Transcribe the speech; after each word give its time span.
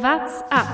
What's 0.00 0.42
up? 0.52 0.68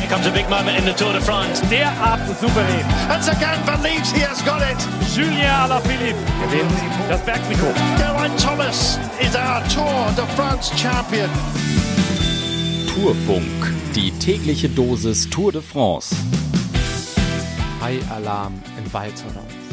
Here 0.00 0.08
comes 0.08 0.26
a 0.26 0.32
big 0.32 0.50
moment 0.50 0.78
in 0.78 0.84
the 0.84 0.92
Tour 0.92 1.12
de 1.12 1.20
France. 1.20 1.60
Derart 1.70 2.18
souverän. 2.40 2.84
And 3.08 3.22
Sagan 3.22 3.64
believes 3.64 4.10
he 4.10 4.18
has 4.22 4.42
got 4.42 4.62
it. 4.62 4.76
Julien 5.14 5.48
Alaphilippe 5.48 6.18
gewinnt 6.42 6.72
das 7.08 7.20
Bergtrikot. 7.20 7.72
Geraint 7.98 8.36
Thomas 8.40 8.98
is 9.20 9.36
our 9.36 9.62
Tour 9.68 10.10
de 10.16 10.26
France 10.34 10.72
champion. 10.76 11.30
Tourfunk, 12.92 13.72
die 13.94 14.10
tägliche 14.18 14.68
Dosis 14.68 15.30
Tour 15.30 15.52
de 15.52 15.62
France. 15.62 16.16
High-Alarm 17.80 18.54
in 18.76 18.92
Val 18.92 19.12
Thorens. 19.12 19.65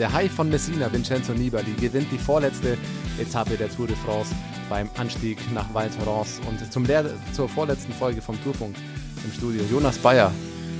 Der 0.00 0.10
High 0.14 0.32
von 0.32 0.48
Messina, 0.48 0.90
Vincenzo 0.90 1.34
Nibali, 1.34 1.72
gewinnt 1.78 2.10
die 2.10 2.16
vorletzte 2.16 2.78
Etappe 3.20 3.58
der 3.58 3.68
Tour 3.68 3.86
de 3.86 3.94
France 3.96 4.34
beim 4.70 4.88
Anstieg 4.96 5.36
nach 5.52 5.74
Val 5.74 5.90
Thorens. 5.90 6.40
Und 6.48 6.72
zum 6.72 6.86
Lehr 6.86 7.04
zur 7.34 7.50
vorletzten 7.50 7.92
Folge 7.92 8.22
vom 8.22 8.42
Tourfunk 8.42 8.76
im 9.22 9.30
Studio 9.30 9.62
Jonas 9.70 9.98
Bayer. 9.98 10.32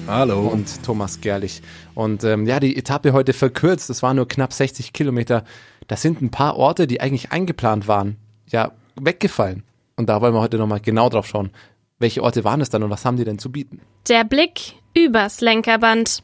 Hallo. 0.07 0.49
Und 0.49 0.83
Thomas 0.83 1.21
Gerlich. 1.21 1.61
Und 1.95 2.25
ähm, 2.25 2.47
ja, 2.47 2.61
die 2.61 2.75
Etappe 2.75 3.13
heute 3.13 3.35
verkürzt. 3.35 3.91
Das 3.91 4.03
waren 4.03 4.17
nur 4.17 4.27
knapp 4.27 4.55
60 4.55 4.95
Kilometer. 4.95 5.45
Das 5.87 6.01
sind 6.01 6.23
ein 6.23 6.31
paar 6.31 6.57
Orte, 6.57 6.87
die 6.87 7.03
eigentlich 7.03 7.31
eingeplant 7.31 7.89
waren, 7.89 8.17
ja, 8.47 8.73
weggefallen. 8.99 9.65
Und 9.97 10.09
da 10.09 10.23
wollen 10.23 10.33
wir 10.33 10.41
heute 10.41 10.57
nochmal 10.57 10.81
genau 10.81 11.11
drauf 11.11 11.27
schauen. 11.27 11.51
Welche 11.99 12.23
Orte 12.23 12.43
waren 12.45 12.63
es 12.63 12.71
dann 12.71 12.83
und 12.83 12.89
was 12.89 13.05
haben 13.05 13.19
die 13.19 13.25
denn 13.25 13.39
zu 13.39 13.53
bieten? 13.53 13.83
Der 14.09 14.25
Blick 14.25 14.77
übers 14.95 15.43
Lenkerband. 15.43 16.23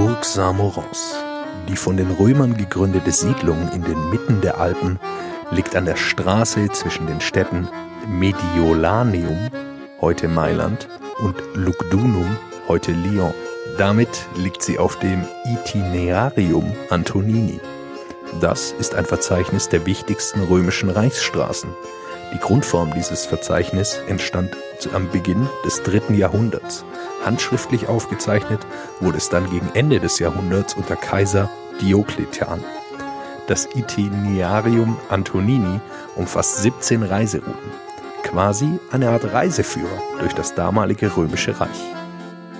Burg 0.00 0.24
Saint-Maurens. 0.24 1.14
Die 1.68 1.76
von 1.76 1.98
den 1.98 2.10
Römern 2.12 2.56
gegründete 2.56 3.10
Siedlung 3.10 3.70
in 3.74 3.82
den 3.82 4.08
Mitten 4.08 4.40
der 4.40 4.58
Alpen 4.58 4.98
liegt 5.50 5.76
an 5.76 5.84
der 5.84 5.96
Straße 5.96 6.68
zwischen 6.70 7.06
den 7.06 7.20
Städten 7.20 7.68
Mediolanium, 8.08 9.50
heute 10.00 10.26
Mailand, 10.26 10.88
und 11.18 11.36
Lugdunum, 11.52 12.38
heute 12.66 12.92
Lyon. 12.92 13.34
Damit 13.76 14.08
liegt 14.38 14.62
sie 14.62 14.78
auf 14.78 14.98
dem 15.00 15.22
Itinerarium 15.44 16.72
Antonini. 16.88 17.60
Das 18.40 18.72
ist 18.78 18.94
ein 18.94 19.04
Verzeichnis 19.04 19.68
der 19.68 19.84
wichtigsten 19.84 20.44
römischen 20.44 20.88
Reichsstraßen. 20.88 21.68
Die 22.32 22.38
Grundform 22.38 22.94
dieses 22.94 23.26
Verzeichnisses 23.26 24.00
entstand 24.06 24.56
am 24.94 25.10
Beginn 25.10 25.48
des 25.64 25.82
dritten 25.82 26.14
Jahrhunderts. 26.14 26.84
Handschriftlich 27.24 27.88
aufgezeichnet 27.88 28.60
wurde 29.00 29.18
es 29.18 29.28
dann 29.28 29.50
gegen 29.50 29.68
Ende 29.74 30.00
des 30.00 30.18
Jahrhunderts 30.18 30.74
unter 30.74 30.96
Kaiser 30.96 31.50
Diokletian. 31.80 32.62
Das 33.46 33.68
Itinerarium 33.74 34.96
Antonini 35.08 35.80
umfasst 36.14 36.62
17 36.62 37.02
Reiserouten. 37.02 37.72
Quasi 38.22 38.78
eine 38.92 39.10
Art 39.10 39.32
Reiseführer 39.32 40.02
durch 40.20 40.34
das 40.34 40.54
damalige 40.54 41.16
römische 41.16 41.60
Reich. 41.60 41.99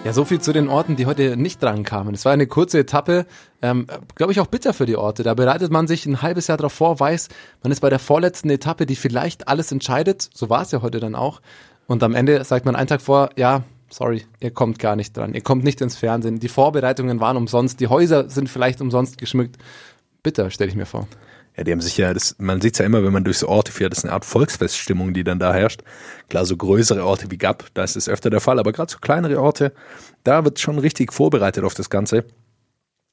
Ja, 0.02 0.14
so 0.14 0.24
viel 0.24 0.40
zu 0.40 0.54
den 0.54 0.68
Orten, 0.68 0.96
die 0.96 1.04
heute 1.04 1.36
nicht 1.36 1.62
drankamen. 1.62 2.14
Es 2.14 2.24
war 2.24 2.32
eine 2.32 2.46
kurze 2.46 2.78
Etappe, 2.78 3.26
ähm, 3.60 3.86
glaube 4.14 4.32
ich 4.32 4.40
auch 4.40 4.46
bitter 4.46 4.72
für 4.72 4.86
die 4.86 4.96
Orte. 4.96 5.22
Da 5.22 5.34
bereitet 5.34 5.70
man 5.70 5.86
sich 5.86 6.06
ein 6.06 6.22
halbes 6.22 6.46
Jahr 6.46 6.56
darauf 6.56 6.72
vor, 6.72 6.98
weiß, 6.98 7.28
man 7.62 7.70
ist 7.70 7.80
bei 7.80 7.90
der 7.90 7.98
vorletzten 7.98 8.48
Etappe, 8.48 8.86
die 8.86 8.96
vielleicht 8.96 9.46
alles 9.46 9.70
entscheidet. 9.72 10.30
So 10.32 10.48
war 10.48 10.62
es 10.62 10.70
ja 10.70 10.80
heute 10.80 11.00
dann 11.00 11.14
auch. 11.14 11.42
Und 11.86 12.02
am 12.02 12.14
Ende 12.14 12.42
sagt 12.44 12.64
man 12.64 12.76
einen 12.76 12.86
Tag 12.86 13.02
vor, 13.02 13.28
ja, 13.36 13.62
sorry, 13.90 14.24
ihr 14.40 14.52
kommt 14.52 14.78
gar 14.78 14.96
nicht 14.96 15.14
dran. 15.14 15.34
Ihr 15.34 15.42
kommt 15.42 15.64
nicht 15.64 15.82
ins 15.82 15.96
Fernsehen. 15.96 16.40
Die 16.40 16.48
Vorbereitungen 16.48 17.20
waren 17.20 17.36
umsonst. 17.36 17.78
Die 17.78 17.88
Häuser 17.88 18.30
sind 18.30 18.48
vielleicht 18.48 18.80
umsonst 18.80 19.18
geschmückt. 19.18 19.58
Bitter, 20.22 20.50
stelle 20.50 20.70
ich 20.70 20.76
mir 20.76 20.86
vor. 20.86 21.08
Ja, 21.56 21.64
die 21.64 21.72
haben 21.72 21.80
sich 21.80 21.96
ja, 21.96 22.14
das, 22.14 22.36
man 22.38 22.60
sieht 22.60 22.78
ja 22.78 22.84
immer, 22.84 23.02
wenn 23.02 23.12
man 23.12 23.24
durch 23.24 23.38
so 23.38 23.48
Orte 23.48 23.72
fährt, 23.72 23.92
das 23.92 23.98
ist 23.98 24.04
eine 24.04 24.12
Art 24.12 24.24
Volksfeststimmung, 24.24 25.12
die 25.12 25.24
dann 25.24 25.38
da 25.38 25.52
herrscht. 25.52 25.82
Klar, 26.28 26.46
so 26.46 26.56
größere 26.56 27.04
Orte 27.04 27.30
wie 27.30 27.38
Gap, 27.38 27.66
da 27.74 27.84
ist 27.84 27.96
es 27.96 28.08
öfter 28.08 28.30
der 28.30 28.40
Fall, 28.40 28.58
aber 28.58 28.72
gerade 28.72 28.90
so 28.90 28.98
kleinere 28.98 29.40
Orte, 29.40 29.72
da 30.24 30.44
wird 30.44 30.60
schon 30.60 30.78
richtig 30.78 31.12
vorbereitet 31.12 31.64
auf 31.64 31.74
das 31.74 31.90
Ganze. 31.90 32.25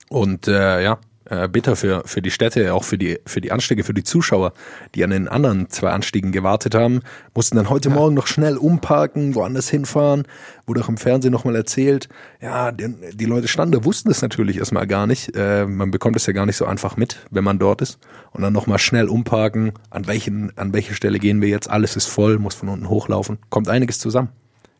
Und 0.09 0.47
äh, 0.47 0.83
ja, 0.83 0.99
äh, 1.29 1.47
bitter 1.47 1.75
für, 1.75 2.03
für 2.05 2.21
die 2.21 2.31
Städte, 2.31 2.73
auch 2.73 2.83
für 2.83 2.97
die, 2.97 3.19
für 3.25 3.41
die 3.41 3.51
Anstiege, 3.51 3.83
für 3.83 3.93
die 3.93 4.03
Zuschauer, 4.03 4.53
die 4.95 5.03
an 5.03 5.09
den 5.09 5.27
anderen 5.27 5.69
zwei 5.69 5.89
Anstiegen 5.89 6.31
gewartet 6.31 6.75
haben, 6.75 7.01
mussten 7.33 7.57
dann 7.57 7.69
heute 7.69 7.89
ja. 7.89 7.95
Morgen 7.95 8.15
noch 8.15 8.27
schnell 8.27 8.57
umparken, 8.57 9.35
woanders 9.35 9.69
hinfahren, 9.69 10.23
wurde 10.65 10.81
auch 10.81 10.89
im 10.89 10.97
Fernsehen 10.97 11.31
nochmal 11.31 11.55
erzählt, 11.55 12.09
ja, 12.41 12.71
die, 12.71 12.93
die 13.13 13.25
Leute 13.25 13.47
standen 13.47 13.73
da, 13.73 13.85
wussten 13.85 14.09
es 14.09 14.21
natürlich 14.21 14.57
erstmal 14.57 14.87
gar 14.87 15.07
nicht, 15.07 15.35
äh, 15.35 15.65
man 15.65 15.91
bekommt 15.91 16.15
es 16.15 16.25
ja 16.25 16.33
gar 16.33 16.45
nicht 16.45 16.57
so 16.57 16.65
einfach 16.65 16.97
mit, 16.97 17.25
wenn 17.31 17.43
man 17.43 17.59
dort 17.59 17.81
ist. 17.81 17.99
Und 18.31 18.41
dann 18.41 18.53
nochmal 18.53 18.79
schnell 18.79 19.07
umparken, 19.07 19.73
an 19.89 20.07
welchen, 20.07 20.55
an 20.57 20.73
welche 20.73 20.93
Stelle 20.93 21.19
gehen 21.19 21.41
wir 21.41 21.49
jetzt, 21.49 21.69
alles 21.69 21.95
ist 21.95 22.07
voll, 22.07 22.37
muss 22.37 22.55
von 22.55 22.69
unten 22.69 22.89
hochlaufen, 22.89 23.37
kommt 23.49 23.69
einiges 23.69 23.99
zusammen. 23.99 24.29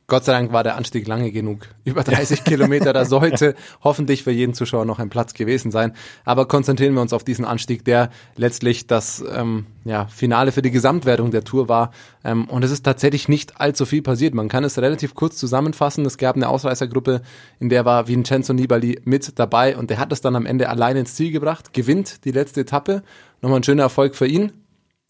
Gott 0.09 0.23
sei 0.23 0.31
Dank 0.31 0.53
war 0.53 0.63
der 0.63 0.78
Anstieg 0.78 1.06
lange 1.06 1.34
genug. 1.34 1.68
Über 1.84 2.01
30 2.01 2.45
Kilometer, 2.45 2.94
da 2.94 3.03
sollte 3.03 3.56
hoffentlich 3.84 4.23
für 4.23 4.31
jeden 4.31 4.53
Zuschauer 4.53 4.85
noch 4.85 5.00
ein 5.00 5.09
Platz 5.09 5.34
gewesen 5.34 5.69
sein. 5.69 5.91
Aber 6.23 6.47
konzentrieren 6.47 6.94
wir 6.94 7.01
uns 7.01 7.12
auf 7.12 7.25
diesen 7.25 7.44
Anstieg, 7.44 7.84
der 7.84 8.09
letztlich 8.38 8.88
das 8.88 9.22
ähm, 9.29 9.66
ja, 9.84 10.07
Finale 10.07 10.53
für 10.53 10.62
die 10.62 10.72
Gesamtwertung 10.72 11.31
der 11.31 11.44
Tour 11.44 11.68
war. 11.68 11.91
Ähm, 12.23 12.45
und 12.45 12.63
es 12.63 12.72
ist 12.72 12.84
tatsächlich 12.84 13.28
nicht 13.28 13.59
allzu 13.59 13.85
viel 13.85 14.01
passiert. 14.01 14.34
Man 14.34 14.47
kann 14.47 14.63
es 14.63 14.78
relativ 14.78 15.13
kurz 15.13 15.35
zusammenfassen. 15.35 16.06
Es 16.06 16.18
gab 16.18 16.38
eine 16.38 16.47
Ausreißergruppe, 16.47 17.22
in 17.59 17.68
der 17.68 17.84
war 17.84 18.07
Vincenzo 18.07 18.53
Nibali 18.53 19.01
mit 19.03 19.38
dabei 19.38 19.75
und 19.75 19.89
der 19.89 20.00
hat 20.00 20.13
es 20.13 20.22
dann 20.22 20.38
am 20.38 20.45
Ende 20.45 20.69
allein 20.69 20.95
ins 20.95 21.16
Ziel 21.16 21.34
gebracht, 21.34 21.74
gewinnt 21.74 22.24
die 22.24 22.31
letzte 22.31 22.62
Etappe. 22.62 23.03
Nochmal 23.41 23.59
ein 23.59 23.63
schöner 23.63 23.84
Erfolg 23.84 24.16
für 24.16 24.28
ihn, 24.28 24.53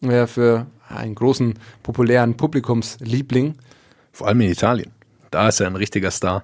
äh, 0.02 0.26
für 0.26 0.66
einen 0.90 1.14
großen 1.14 1.54
populären 1.84 2.36
Publikumsliebling. 2.36 3.58
Vor 4.18 4.28
allem 4.28 4.42
in 4.42 4.50
Italien. 4.50 4.94
Da 5.30 5.48
ist 5.48 5.60
er 5.60 5.68
ein 5.68 5.76
richtiger 5.76 6.10
Star. 6.10 6.44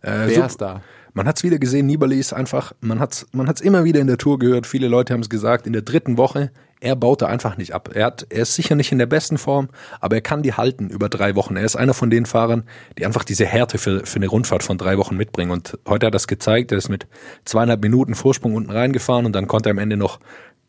Äh, 0.00 0.26
Wer 0.26 0.42
so, 0.42 0.48
Star? 0.48 0.82
Man 1.14 1.28
hat 1.28 1.36
es 1.36 1.44
wieder 1.44 1.58
gesehen, 1.58 1.86
Nibali 1.86 2.18
ist 2.18 2.32
einfach, 2.32 2.72
man 2.80 2.98
hat 2.98 3.12
es 3.12 3.26
man 3.30 3.46
hat's 3.46 3.60
immer 3.60 3.84
wieder 3.84 4.00
in 4.00 4.08
der 4.08 4.18
Tour 4.18 4.40
gehört, 4.40 4.66
viele 4.66 4.88
Leute 4.88 5.14
haben 5.14 5.20
es 5.20 5.28
gesagt, 5.28 5.68
in 5.68 5.72
der 5.72 5.82
dritten 5.82 6.16
Woche, 6.16 6.50
er 6.80 6.96
baut 6.96 7.22
da 7.22 7.26
einfach 7.26 7.56
nicht 7.56 7.74
ab. 7.74 7.90
Er, 7.94 8.06
hat, 8.06 8.26
er 8.28 8.42
ist 8.42 8.56
sicher 8.56 8.74
nicht 8.74 8.90
in 8.90 8.98
der 8.98 9.06
besten 9.06 9.38
Form, 9.38 9.68
aber 10.00 10.16
er 10.16 10.20
kann 10.20 10.42
die 10.42 10.54
halten 10.54 10.88
über 10.88 11.08
drei 11.08 11.36
Wochen. 11.36 11.54
Er 11.54 11.62
ist 11.62 11.76
einer 11.76 11.94
von 11.94 12.10
den 12.10 12.26
Fahrern, 12.26 12.64
die 12.98 13.06
einfach 13.06 13.22
diese 13.22 13.46
Härte 13.46 13.78
für, 13.78 14.04
für 14.04 14.16
eine 14.16 14.26
Rundfahrt 14.26 14.64
von 14.64 14.76
drei 14.76 14.98
Wochen 14.98 15.16
mitbringen. 15.16 15.52
Und 15.52 15.78
heute 15.86 16.06
hat 16.06 16.08
er 16.08 16.10
das 16.10 16.26
gezeigt, 16.26 16.72
er 16.72 16.78
ist 16.78 16.88
mit 16.88 17.06
zweieinhalb 17.44 17.82
Minuten 17.82 18.16
Vorsprung 18.16 18.56
unten 18.56 18.72
reingefahren 18.72 19.26
und 19.26 19.32
dann 19.36 19.46
konnte 19.46 19.68
er 19.68 19.74
am 19.74 19.78
Ende 19.78 19.96
noch 19.96 20.18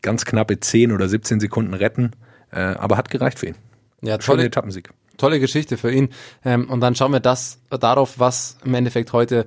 ganz 0.02 0.24
knappe 0.24 0.60
zehn 0.60 0.92
oder 0.92 1.08
17 1.08 1.40
Sekunden 1.40 1.74
retten, 1.74 2.12
äh, 2.52 2.60
aber 2.60 2.96
hat 2.96 3.10
gereicht 3.10 3.40
für 3.40 3.46
ihn. 3.46 3.56
Ja, 4.02 4.18
tolle 4.18 4.44
Etappensieg 4.44 4.90
tolle 5.16 5.40
Geschichte 5.40 5.76
für 5.76 5.92
ihn. 5.92 6.08
Ähm, 6.44 6.68
und 6.68 6.80
dann 6.80 6.94
schauen 6.94 7.12
wir 7.12 7.20
das 7.20 7.58
darauf, 7.70 8.18
was 8.18 8.58
im 8.64 8.74
Endeffekt 8.74 9.12
heute 9.12 9.46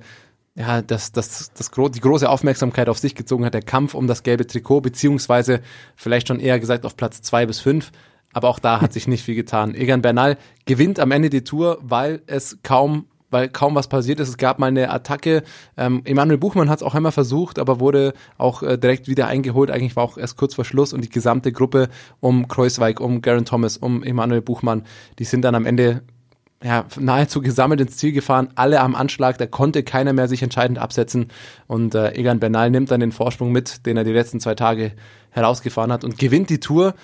ja, 0.58 0.82
das, 0.82 1.12
das, 1.12 1.52
das, 1.52 1.70
die 1.70 2.00
große 2.00 2.28
Aufmerksamkeit 2.28 2.88
auf 2.88 2.98
sich 2.98 3.14
gezogen 3.14 3.44
hat, 3.44 3.54
der 3.54 3.62
Kampf 3.62 3.94
um 3.94 4.08
das 4.08 4.24
gelbe 4.24 4.44
Trikot, 4.44 4.80
beziehungsweise 4.80 5.60
vielleicht 5.94 6.26
schon 6.26 6.40
eher 6.40 6.58
gesagt 6.58 6.84
auf 6.84 6.96
Platz 6.96 7.22
zwei 7.22 7.46
bis 7.46 7.60
fünf. 7.60 7.92
Aber 8.32 8.48
auch 8.48 8.58
da 8.58 8.80
hat 8.80 8.92
sich 8.92 9.06
nicht 9.06 9.24
viel 9.24 9.36
getan. 9.36 9.74
Egan 9.74 10.02
Bernal 10.02 10.36
gewinnt 10.66 10.98
am 10.98 11.12
Ende 11.12 11.30
die 11.30 11.44
Tour, 11.44 11.78
weil 11.80 12.22
es 12.26 12.58
kaum 12.62 13.06
weil 13.30 13.48
kaum 13.48 13.74
was 13.74 13.88
passiert 13.88 14.20
ist. 14.20 14.28
Es 14.28 14.36
gab 14.36 14.58
mal 14.58 14.66
eine 14.66 14.90
Attacke. 14.90 15.42
Ähm, 15.76 16.02
Emanuel 16.04 16.38
Buchmann 16.38 16.70
hat 16.70 16.78
es 16.78 16.82
auch 16.82 16.94
einmal 16.94 17.12
versucht, 17.12 17.58
aber 17.58 17.80
wurde 17.80 18.14
auch 18.36 18.62
äh, 18.62 18.78
direkt 18.78 19.08
wieder 19.08 19.26
eingeholt. 19.26 19.70
Eigentlich 19.70 19.96
war 19.96 20.04
auch 20.04 20.18
erst 20.18 20.36
kurz 20.36 20.54
vor 20.54 20.64
Schluss 20.64 20.92
und 20.92 21.02
die 21.02 21.10
gesamte 21.10 21.52
Gruppe 21.52 21.88
um 22.20 22.48
Kreuzweig, 22.48 23.00
um 23.00 23.22
Garen 23.22 23.44
Thomas, 23.44 23.76
um 23.76 24.02
Emanuel 24.02 24.42
Buchmann, 24.42 24.84
die 25.18 25.24
sind 25.24 25.42
dann 25.42 25.54
am 25.54 25.66
Ende 25.66 26.02
ja, 26.62 26.86
nahezu 26.98 27.40
gesammelt 27.40 27.80
ins 27.80 27.98
Ziel 27.98 28.12
gefahren, 28.12 28.48
alle 28.56 28.80
am 28.80 28.96
Anschlag, 28.96 29.38
da 29.38 29.46
konnte 29.46 29.84
keiner 29.84 30.12
mehr 30.12 30.26
sich 30.26 30.42
entscheidend 30.42 30.78
absetzen 30.78 31.28
und 31.68 31.94
äh, 31.94 32.14
Egan 32.14 32.40
Bernal 32.40 32.70
nimmt 32.70 32.90
dann 32.90 33.00
den 33.00 33.12
Vorsprung 33.12 33.52
mit, 33.52 33.86
den 33.86 33.96
er 33.96 34.02
die 34.02 34.12
letzten 34.12 34.40
zwei 34.40 34.56
Tage 34.56 34.92
herausgefahren 35.30 35.92
hat 35.92 36.02
und 36.02 36.18
gewinnt 36.18 36.50
die 36.50 36.58
Tour 36.58 36.94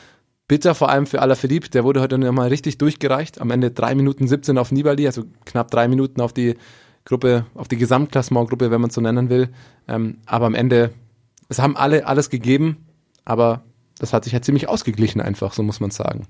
Bitter 0.46 0.74
vor 0.74 0.90
allem 0.90 1.06
für 1.06 1.22
Alaphilippe, 1.22 1.70
der 1.70 1.84
wurde 1.84 2.00
heute 2.00 2.18
nochmal 2.18 2.48
richtig 2.48 2.76
durchgereicht. 2.78 3.40
Am 3.40 3.50
Ende 3.50 3.70
drei 3.70 3.94
Minuten 3.94 4.28
17 4.28 4.58
auf 4.58 4.72
Nibali, 4.72 5.06
also 5.06 5.24
knapp 5.46 5.70
drei 5.70 5.88
Minuten 5.88 6.20
auf 6.20 6.32
die 6.34 6.54
Gruppe, 7.04 7.46
auf 7.54 7.68
die 7.68 7.76
Gesamtklassementgruppe, 7.76 8.70
wenn 8.70 8.80
man 8.80 8.88
es 8.88 8.94
so 8.94 9.00
nennen 9.00 9.30
will. 9.30 9.48
Ähm, 9.88 10.18
aber 10.26 10.46
am 10.46 10.54
Ende, 10.54 10.90
es 11.48 11.60
haben 11.60 11.76
alle 11.76 12.06
alles 12.06 12.28
gegeben, 12.28 12.86
aber 13.24 13.64
das 13.98 14.12
hat 14.12 14.24
sich 14.24 14.34
halt 14.34 14.44
ziemlich 14.44 14.68
ausgeglichen 14.68 15.20
einfach, 15.20 15.54
so 15.54 15.62
muss 15.62 15.80
man 15.80 15.90
sagen. 15.90 16.26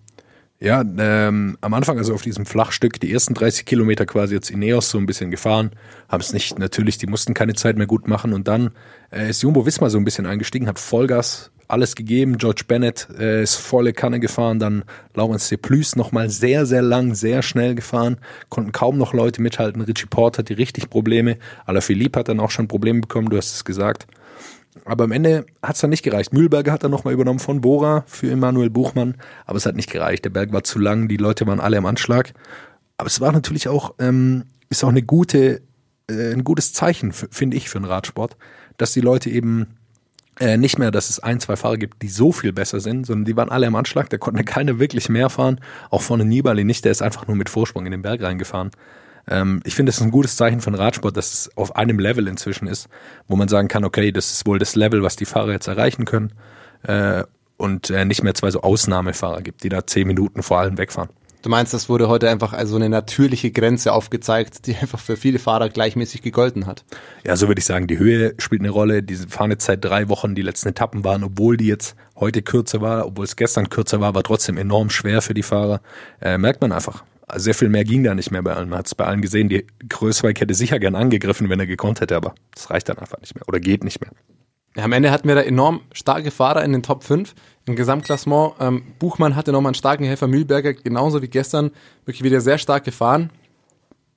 Ja, 0.60 0.84
ähm, 0.98 1.58
am 1.60 1.74
Anfang, 1.74 1.98
also 1.98 2.14
auf 2.14 2.22
diesem 2.22 2.46
Flachstück, 2.46 3.00
die 3.00 3.12
ersten 3.12 3.34
30 3.34 3.66
Kilometer 3.66 4.06
quasi 4.06 4.34
jetzt 4.34 4.50
Ineos 4.50 4.90
so 4.90 4.98
ein 4.98 5.06
bisschen 5.06 5.32
gefahren, 5.32 5.72
haben 6.08 6.20
es 6.20 6.32
nicht, 6.32 6.58
natürlich, 6.58 6.98
die 6.98 7.08
mussten 7.08 7.34
keine 7.34 7.54
Zeit 7.54 7.76
mehr 7.76 7.88
gut 7.88 8.06
machen 8.06 8.32
und 8.32 8.46
dann 8.46 8.70
äh, 9.10 9.28
ist 9.28 9.42
Jumbo 9.42 9.66
Wismar 9.66 9.90
so 9.90 9.98
ein 9.98 10.04
bisschen 10.04 10.26
eingestiegen, 10.26 10.68
hat 10.68 10.78
Vollgas 10.78 11.50
alles 11.68 11.94
gegeben. 11.94 12.38
George 12.38 12.62
Bennett 12.66 13.08
äh, 13.18 13.42
ist 13.42 13.56
volle 13.56 13.92
Kanne 13.92 14.20
gefahren, 14.20 14.58
dann 14.58 14.84
Laurence 15.14 15.48
de 15.48 15.58
Plus 15.58 15.96
nochmal 15.96 16.30
sehr, 16.30 16.66
sehr 16.66 16.82
lang, 16.82 17.14
sehr 17.14 17.42
schnell 17.42 17.74
gefahren, 17.74 18.18
konnten 18.48 18.72
kaum 18.72 18.98
noch 18.98 19.12
Leute 19.12 19.42
mithalten. 19.42 19.82
Richie 19.82 20.06
Porter 20.06 20.38
hatte 20.38 20.58
richtig 20.58 20.90
Probleme. 20.90 21.38
Alaphilippe 21.66 22.20
hat 22.20 22.28
dann 22.28 22.40
auch 22.40 22.50
schon 22.50 22.68
Probleme 22.68 23.00
bekommen, 23.00 23.28
du 23.30 23.36
hast 23.36 23.54
es 23.54 23.64
gesagt. 23.64 24.06
Aber 24.84 25.04
am 25.04 25.12
Ende 25.12 25.46
hat 25.62 25.76
es 25.76 25.80
dann 25.80 25.90
nicht 25.90 26.02
gereicht. 26.02 26.32
Mühlberger 26.32 26.72
hat 26.72 26.84
dann 26.84 26.90
nochmal 26.90 27.14
übernommen 27.14 27.38
von 27.38 27.60
Bora 27.60 28.04
für 28.06 28.30
Emanuel 28.30 28.70
Buchmann, 28.70 29.14
aber 29.46 29.56
es 29.56 29.66
hat 29.66 29.76
nicht 29.76 29.90
gereicht. 29.90 30.24
Der 30.24 30.30
Berg 30.30 30.52
war 30.52 30.64
zu 30.64 30.78
lang, 30.78 31.08
die 31.08 31.16
Leute 31.16 31.46
waren 31.46 31.60
alle 31.60 31.78
am 31.78 31.86
Anschlag. 31.86 32.34
Aber 32.96 33.06
es 33.06 33.20
war 33.20 33.32
natürlich 33.32 33.68
auch, 33.68 33.94
ähm, 33.98 34.44
ist 34.68 34.84
auch 34.84 34.88
eine 34.88 35.02
gute, 35.02 35.62
äh, 36.10 36.32
ein 36.32 36.44
gutes 36.44 36.72
Zeichen, 36.72 37.12
finde 37.12 37.56
ich, 37.56 37.68
für 37.68 37.78
den 37.78 37.86
Radsport, 37.86 38.36
dass 38.76 38.92
die 38.92 39.00
Leute 39.00 39.30
eben 39.30 39.76
äh, 40.40 40.56
nicht 40.56 40.78
mehr, 40.78 40.90
dass 40.90 41.10
es 41.10 41.20
ein, 41.20 41.40
zwei 41.40 41.56
Fahrer 41.56 41.76
gibt, 41.76 42.02
die 42.02 42.08
so 42.08 42.32
viel 42.32 42.52
besser 42.52 42.80
sind, 42.80 43.06
sondern 43.06 43.24
die 43.24 43.36
waren 43.36 43.50
alle 43.50 43.66
am 43.66 43.76
Anschlag, 43.76 44.10
da 44.10 44.18
konnte 44.18 44.44
keiner 44.44 44.78
wirklich 44.78 45.08
mehr 45.08 45.30
fahren. 45.30 45.60
Auch 45.90 46.02
vorne 46.02 46.24
Nibali 46.24 46.64
nicht, 46.64 46.84
der 46.84 46.92
ist 46.92 47.02
einfach 47.02 47.26
nur 47.26 47.36
mit 47.36 47.48
Vorsprung 47.48 47.86
in 47.86 47.92
den 47.92 48.02
Berg 48.02 48.22
reingefahren. 48.22 48.70
Ähm, 49.28 49.60
ich 49.64 49.74
finde, 49.74 49.90
es 49.90 49.96
ist 49.96 50.02
ein 50.02 50.10
gutes 50.10 50.36
Zeichen 50.36 50.60
den 50.60 50.74
Radsport, 50.74 51.16
dass 51.16 51.32
es 51.32 51.56
auf 51.56 51.76
einem 51.76 51.98
Level 51.98 52.28
inzwischen 52.28 52.66
ist, 52.66 52.88
wo 53.28 53.36
man 53.36 53.48
sagen 53.48 53.68
kann, 53.68 53.84
okay, 53.84 54.12
das 54.12 54.32
ist 54.32 54.46
wohl 54.46 54.58
das 54.58 54.74
Level, 54.74 55.02
was 55.02 55.16
die 55.16 55.24
Fahrer 55.24 55.52
jetzt 55.52 55.68
erreichen 55.68 56.04
können. 56.04 56.32
Äh, 56.82 57.24
und 57.56 57.90
äh, 57.90 58.04
nicht 58.04 58.22
mehr 58.22 58.34
zwei 58.34 58.50
so 58.50 58.62
Ausnahmefahrer 58.62 59.40
gibt, 59.42 59.62
die 59.62 59.68
da 59.68 59.86
zehn 59.86 60.08
Minuten 60.08 60.42
vor 60.42 60.58
allem 60.58 60.76
wegfahren. 60.76 61.10
Du 61.44 61.50
meinst, 61.50 61.74
das 61.74 61.90
wurde 61.90 62.08
heute 62.08 62.30
einfach 62.30 62.54
also 62.54 62.76
eine 62.76 62.88
natürliche 62.88 63.50
Grenze 63.50 63.92
aufgezeigt, 63.92 64.66
die 64.66 64.76
einfach 64.76 64.98
für 64.98 65.14
viele 65.14 65.38
Fahrer 65.38 65.68
gleichmäßig 65.68 66.22
gegolten 66.22 66.66
hat? 66.66 66.86
Ja, 67.22 67.36
so 67.36 67.48
würde 67.48 67.58
ich 67.58 67.66
sagen. 67.66 67.86
Die 67.86 67.98
Höhe 67.98 68.32
spielt 68.38 68.62
eine 68.62 68.70
Rolle. 68.70 69.02
Die 69.02 69.14
fahren 69.14 69.50
jetzt 69.50 69.66
seit 69.66 69.84
drei 69.84 70.08
Wochen 70.08 70.34
die 70.34 70.40
letzten 70.40 70.70
Etappen 70.70 71.04
waren, 71.04 71.22
obwohl 71.22 71.58
die 71.58 71.66
jetzt 71.66 71.96
heute 72.16 72.40
kürzer 72.40 72.80
war, 72.80 73.04
obwohl 73.04 73.26
es 73.26 73.36
gestern 73.36 73.68
kürzer 73.68 74.00
war, 74.00 74.14
war 74.14 74.22
trotzdem 74.22 74.56
enorm 74.56 74.88
schwer 74.88 75.20
für 75.20 75.34
die 75.34 75.42
Fahrer. 75.42 75.82
Äh, 76.22 76.38
merkt 76.38 76.62
man 76.62 76.72
einfach. 76.72 77.04
Also 77.26 77.44
sehr 77.44 77.54
viel 77.54 77.68
mehr 77.68 77.84
ging 77.84 78.04
da 78.04 78.14
nicht 78.14 78.30
mehr 78.30 78.42
bei 78.42 78.54
allen. 78.54 78.70
Man 78.70 78.78
hat 78.78 78.86
es 78.86 78.94
bei 78.94 79.04
allen 79.04 79.20
gesehen. 79.20 79.50
Die 79.50 79.66
Größweig 79.86 80.40
hätte 80.40 80.54
sicher 80.54 80.78
gern 80.78 80.94
angegriffen, 80.94 81.50
wenn 81.50 81.60
er 81.60 81.66
gekonnt 81.66 82.00
hätte, 82.00 82.16
aber 82.16 82.34
das 82.54 82.70
reicht 82.70 82.88
dann 82.88 82.96
einfach 82.96 83.20
nicht 83.20 83.34
mehr 83.34 83.46
oder 83.46 83.60
geht 83.60 83.84
nicht 83.84 84.00
mehr. 84.00 84.12
Ja, 84.76 84.84
am 84.84 84.92
Ende 84.92 85.10
hatten 85.10 85.28
wir 85.28 85.34
da 85.34 85.42
enorm 85.42 85.82
starke 85.92 86.30
Fahrer 86.30 86.64
in 86.64 86.72
den 86.72 86.82
Top 86.82 87.04
5 87.04 87.34
im 87.66 87.76
Gesamtklassement. 87.76 88.54
Ähm, 88.60 88.82
Buchmann 88.98 89.36
hatte 89.36 89.52
nochmal 89.52 89.70
einen 89.70 89.74
starken 89.74 90.04
Helfer, 90.04 90.26
Mühlberger 90.26 90.74
genauso 90.74 91.22
wie 91.22 91.28
gestern 91.28 91.70
wirklich 92.04 92.22
wieder 92.22 92.40
sehr 92.40 92.58
stark 92.58 92.84
gefahren. 92.84 93.30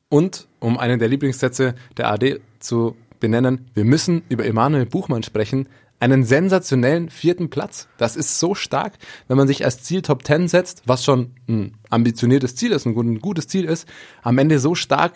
Und, 0.09 0.47
um 0.59 0.77
einen 0.77 0.99
der 0.99 1.09
Lieblingssätze 1.09 1.75
der 1.97 2.09
AD 2.11 2.39
zu 2.59 2.95
benennen, 3.19 3.69
wir 3.73 3.83
müssen 3.83 4.23
über 4.29 4.45
Emanuel 4.45 4.85
Buchmann 4.85 5.23
sprechen, 5.23 5.67
einen 5.99 6.23
sensationellen 6.23 7.09
vierten 7.09 7.49
Platz. 7.49 7.87
Das 7.97 8.15
ist 8.15 8.39
so 8.39 8.53
stark, 8.53 8.93
wenn 9.27 9.37
man 9.37 9.47
sich 9.47 9.65
als 9.65 9.83
Ziel 9.83 10.01
Top 10.01 10.25
10 10.25 10.47
setzt, 10.47 10.83
was 10.85 11.03
schon 11.03 11.31
ein 11.49 11.75
ambitioniertes 11.89 12.55
Ziel 12.55 12.71
ist, 12.71 12.85
ein 12.85 13.19
gutes 13.19 13.47
Ziel 13.47 13.65
ist, 13.65 13.87
am 14.21 14.37
Ende 14.37 14.59
so 14.59 14.75
stark, 14.75 15.13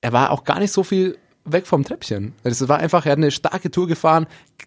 er 0.00 0.12
war 0.12 0.30
auch 0.30 0.44
gar 0.44 0.58
nicht 0.58 0.72
so 0.72 0.82
viel 0.82 1.16
weg 1.44 1.66
vom 1.66 1.84
Treppchen. 1.84 2.34
Es 2.42 2.68
war 2.68 2.78
einfach, 2.78 3.06
er 3.06 3.12
hat 3.12 3.18
eine 3.18 3.30
starke 3.30 3.70
Tour 3.70 3.86
gefahren, 3.86 4.26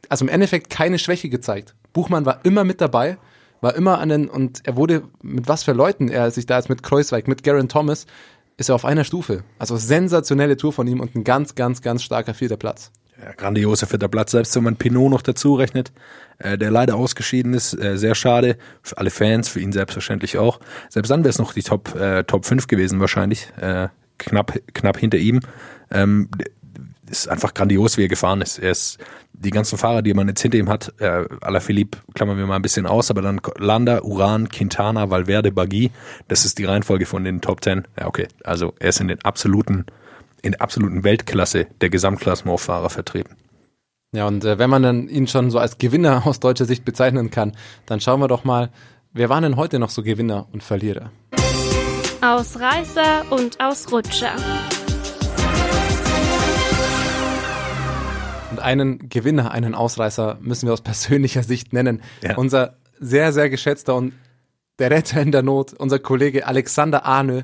also 0.10 0.26
im 0.26 0.30
Endeffekt 0.30 0.70
keine 0.70 1.00
Schwäche 1.00 1.30
gezeigt. 1.30 1.76
Buchmann 1.94 2.26
war 2.26 2.40
immer 2.44 2.64
mit 2.64 2.82
dabei, 2.82 3.18
war 3.62 3.76
immer 3.76 4.00
an 4.00 4.10
den, 4.10 4.30
und 4.30 4.62
er 4.66 4.76
wurde, 4.76 5.04
mit 5.22 5.48
was 5.48 5.64
für 5.64 5.74
Leuten 5.74 6.10
er 6.10 6.30
sich 6.32 6.46
da 6.46 6.58
jetzt 6.58 6.70
mit 6.70 6.84
Kreuzweig, 6.84 7.28
mit 7.28 7.44
Garen 7.44 7.70
Thomas, 7.70 8.06
ist 8.58 8.70
er 8.70 8.76
auf 8.76 8.86
einer 8.86 9.04
Stufe. 9.04 9.44
Also 9.58 9.78
sensationelle 9.78 10.58
Tour 10.58 10.74
von 10.74 10.88
ihm 10.88 11.00
und 11.00 11.16
ein 11.16 11.24
ganz, 11.24 11.56
ganz, 11.56 11.82
ganz 11.82 12.04
starker 12.04 12.34
vierter 12.34 12.58
Platz. 12.58 12.92
Ja, 13.22 13.32
grandioser 13.34 13.88
vierter 13.88 14.08
Platz, 14.08 14.32
selbst 14.32 14.56
wenn 14.56 14.64
man 14.64 14.76
Pinot 14.76 15.12
noch 15.12 15.22
dazu 15.22 15.56
rechnet, 15.56 15.92
äh, 16.40 16.58
der 16.58 16.72
leider 16.72 16.96
ausgeschieden 16.96 17.54
ist, 17.54 17.74
äh, 17.74 17.98
sehr 17.98 18.16
schade, 18.16 18.58
für 18.82 18.98
alle 18.98 19.12
Fans, 19.12 19.50
für 19.50 19.60
ihn 19.60 19.72
selbstverständlich 19.72 20.38
auch. 20.38 20.60
Selbst 20.90 21.10
dann 21.10 21.24
wäre 21.24 21.30
es 21.30 21.38
noch 21.38 21.54
die 21.54 21.64
Top, 21.64 21.96
äh, 21.96 22.24
Top 22.24 22.46
5 22.46 22.68
gewesen 22.68 23.00
wahrscheinlich, 23.00 23.48
äh, 23.62 23.88
knapp, 24.18 24.60
knapp 24.74 24.98
hinter 24.98 25.20
ihm. 25.20 25.42
Ähm, 25.92 26.30
ist 27.10 27.28
einfach 27.28 27.54
grandios, 27.54 27.98
wie 27.98 28.04
er 28.04 28.08
gefahren 28.08 28.42
ist. 28.42 28.60
Er 28.60 28.72
ist 28.72 28.98
die 29.34 29.50
ganzen 29.50 29.78
Fahrer, 29.78 30.02
die 30.02 30.14
man 30.14 30.28
jetzt 30.28 30.42
hinter 30.42 30.58
ihm 30.58 30.70
hat, 30.70 30.94
äh, 31.00 31.60
Philippe 31.60 32.00
klammern 32.14 32.38
wir 32.38 32.46
mal 32.46 32.56
ein 32.56 32.62
bisschen 32.62 32.86
aus, 32.86 33.10
aber 33.10 33.22
dann 33.22 33.42
Landa, 33.58 34.02
Uran, 34.02 34.50
Quintana, 34.50 35.10
Valverde, 35.10 35.52
Bagui, 35.52 35.92
das 36.28 36.46
ist 36.46 36.60
die 36.60 36.66
Reihenfolge 36.66 37.06
von 37.06 37.24
den 37.24 37.42
Top 37.42 37.62
Ten. 37.62 37.88
Ja, 38.00 38.08
okay, 38.08 38.28
also 38.44 38.74
er 38.80 38.90
ist 38.90 39.02
in 39.02 39.08
den 39.08 39.22
absoluten, 39.24 39.86
in 40.42 40.52
der 40.52 40.62
absoluten 40.62 41.04
Weltklasse 41.04 41.68
der 41.82 41.90
Gesamtklassementfahrer 41.90 42.90
vertreten. 42.90 43.36
Ja, 44.14 44.28
und 44.28 44.46
äh, 44.46 44.60
wenn 44.60 44.70
man 44.70 44.84
dann 44.84 45.08
ihn 45.08 45.28
schon 45.28 45.50
so 45.50 45.58
als 45.58 45.80
Gewinner 45.80 46.26
aus 46.26 46.40
deutscher 46.40 46.66
Sicht 46.66 46.86
bezeichnen 46.86 47.32
kann, 47.32 47.54
dann 47.88 48.00
schauen 48.00 48.20
wir 48.20 48.28
doch 48.28 48.44
mal, 48.44 48.70
wer 49.12 49.30
waren 49.30 49.44
denn 49.44 49.56
heute 49.56 49.80
noch 49.80 49.90
so 49.90 50.04
Gewinner 50.04 50.48
und 50.54 50.64
Verlierer? 50.64 51.12
Ausreißer 52.22 53.26
und 53.32 53.60
Ausrutscher. 53.60 54.36
Einen 58.64 59.10
Gewinner, 59.10 59.52
einen 59.52 59.76
Ausreißer 59.76 60.38
müssen 60.42 60.68
wir 60.68 60.74
aus 60.74 60.82
persönlicher 60.84 61.44
Sicht 61.44 61.74
nennen. 61.74 62.02
Ja. 62.22 62.36
Unser 62.38 62.78
sehr, 63.00 63.34
sehr 63.34 63.50
geschätzter 63.50 63.96
und 63.96 64.14
der 64.80 64.92
Retter 64.92 65.22
in 65.22 65.32
der 65.32 65.44
Not, 65.44 65.74
unser 65.74 66.00
Kollege 66.00 66.48
Alexander 66.48 67.06
Arne, 67.06 67.44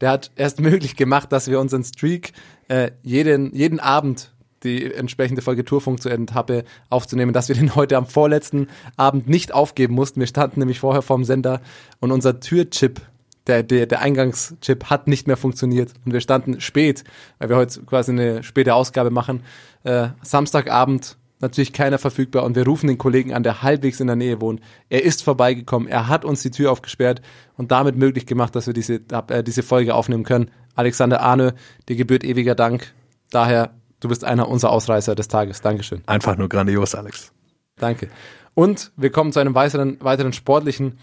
der 0.00 0.10
hat 0.10 0.30
erst 0.36 0.60
möglich 0.60 0.96
gemacht, 0.96 1.32
dass 1.32 1.48
wir 1.48 1.60
unseren 1.60 1.84
Streak 1.84 2.32
äh, 2.68 2.92
jeden, 3.02 3.54
jeden 3.54 3.80
Abend 3.80 4.32
die 4.62 4.92
entsprechende 4.92 5.40
Folge 5.40 5.64
Tourfunk 5.64 6.02
zu 6.02 6.10
Etappe 6.10 6.64
aufzunehmen, 6.90 7.32
dass 7.32 7.48
wir 7.48 7.56
den 7.56 7.74
heute 7.74 7.96
am 7.96 8.06
vorletzten 8.06 8.68
Abend 8.96 9.28
nicht 9.28 9.52
aufgeben 9.52 9.94
mussten. 9.94 10.20
Wir 10.20 10.26
standen 10.26 10.60
nämlich 10.60 10.80
vorher 10.80 11.02
vorm 11.02 11.24
Sender 11.24 11.60
und 11.98 12.12
unser 12.12 12.40
Türchip 12.40 13.00
der, 13.46 13.62
der, 13.62 13.86
der 13.86 14.00
Eingangschip 14.00 14.84
hat 14.84 15.08
nicht 15.08 15.26
mehr 15.26 15.36
funktioniert 15.36 15.92
und 16.04 16.12
wir 16.12 16.20
standen 16.20 16.60
spät, 16.60 17.04
weil 17.38 17.48
wir 17.48 17.56
heute 17.56 17.82
quasi 17.82 18.12
eine 18.12 18.42
späte 18.42 18.74
Ausgabe 18.74 19.10
machen. 19.10 19.42
Äh, 19.84 20.08
Samstagabend 20.22 21.16
natürlich 21.40 21.72
keiner 21.72 21.98
verfügbar 21.98 22.44
und 22.44 22.54
wir 22.54 22.66
rufen 22.66 22.86
den 22.86 22.98
Kollegen 22.98 23.32
an, 23.32 23.42
der 23.42 23.62
halbwegs 23.62 24.00
in 24.00 24.06
der 24.06 24.16
Nähe 24.16 24.40
wohnt. 24.40 24.60
Er 24.88 25.04
ist 25.04 25.22
vorbeigekommen, 25.22 25.88
er 25.88 26.08
hat 26.08 26.24
uns 26.24 26.42
die 26.42 26.50
Tür 26.50 26.70
aufgesperrt 26.70 27.22
und 27.56 27.70
damit 27.70 27.96
möglich 27.96 28.26
gemacht, 28.26 28.54
dass 28.54 28.66
wir 28.66 28.74
diese, 28.74 29.00
äh, 29.28 29.42
diese 29.42 29.62
Folge 29.62 29.94
aufnehmen 29.94 30.24
können. 30.24 30.50
Alexander 30.74 31.22
Arne, 31.22 31.54
dir 31.88 31.96
gebührt 31.96 32.24
ewiger 32.24 32.54
Dank. 32.54 32.92
Daher, 33.30 33.74
du 34.00 34.08
bist 34.08 34.24
einer 34.24 34.48
unserer 34.48 34.72
Ausreißer 34.72 35.14
des 35.14 35.28
Tages. 35.28 35.62
Dankeschön. 35.62 36.02
Einfach 36.06 36.36
nur 36.36 36.48
grandios, 36.48 36.94
Alex. 36.94 37.32
Danke. 37.76 38.08
Und 38.54 38.92
wir 38.96 39.10
kommen 39.10 39.32
zu 39.32 39.40
einem 39.40 39.54
weiteren, 39.54 39.98
weiteren 40.00 40.32
sportlichen 40.32 40.98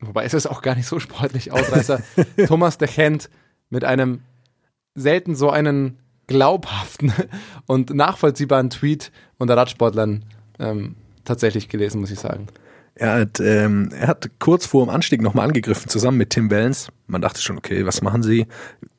wobei 0.00 0.24
es 0.24 0.34
ist 0.34 0.46
auch 0.46 0.62
gar 0.62 0.74
nicht 0.74 0.86
so 0.86 1.00
sportlich, 1.00 1.52
Ausreißer, 1.52 2.00
Thomas 2.46 2.78
de 2.78 2.88
Gent 2.88 3.30
mit 3.70 3.84
einem 3.84 4.20
selten 4.94 5.34
so 5.34 5.50
einen 5.50 5.98
glaubhaften 6.26 7.12
und 7.66 7.94
nachvollziehbaren 7.94 8.70
Tweet 8.70 9.12
unter 9.38 9.56
Radsportlern 9.56 10.24
ähm, 10.58 10.96
tatsächlich 11.24 11.68
gelesen, 11.68 12.00
muss 12.00 12.10
ich 12.10 12.18
sagen. 12.18 12.46
Er 12.94 13.12
hat, 13.12 13.40
ähm, 13.40 13.90
er 13.92 14.08
hat 14.08 14.30
kurz 14.38 14.64
vor 14.64 14.84
dem 14.84 14.90
Anstieg 14.90 15.20
nochmal 15.20 15.46
angegriffen, 15.46 15.90
zusammen 15.90 16.16
mit 16.16 16.30
Tim 16.30 16.50
Wellens. 16.50 16.88
Man 17.06 17.20
dachte 17.20 17.42
schon, 17.42 17.58
okay, 17.58 17.84
was 17.84 18.00
machen 18.00 18.22
sie? 18.22 18.46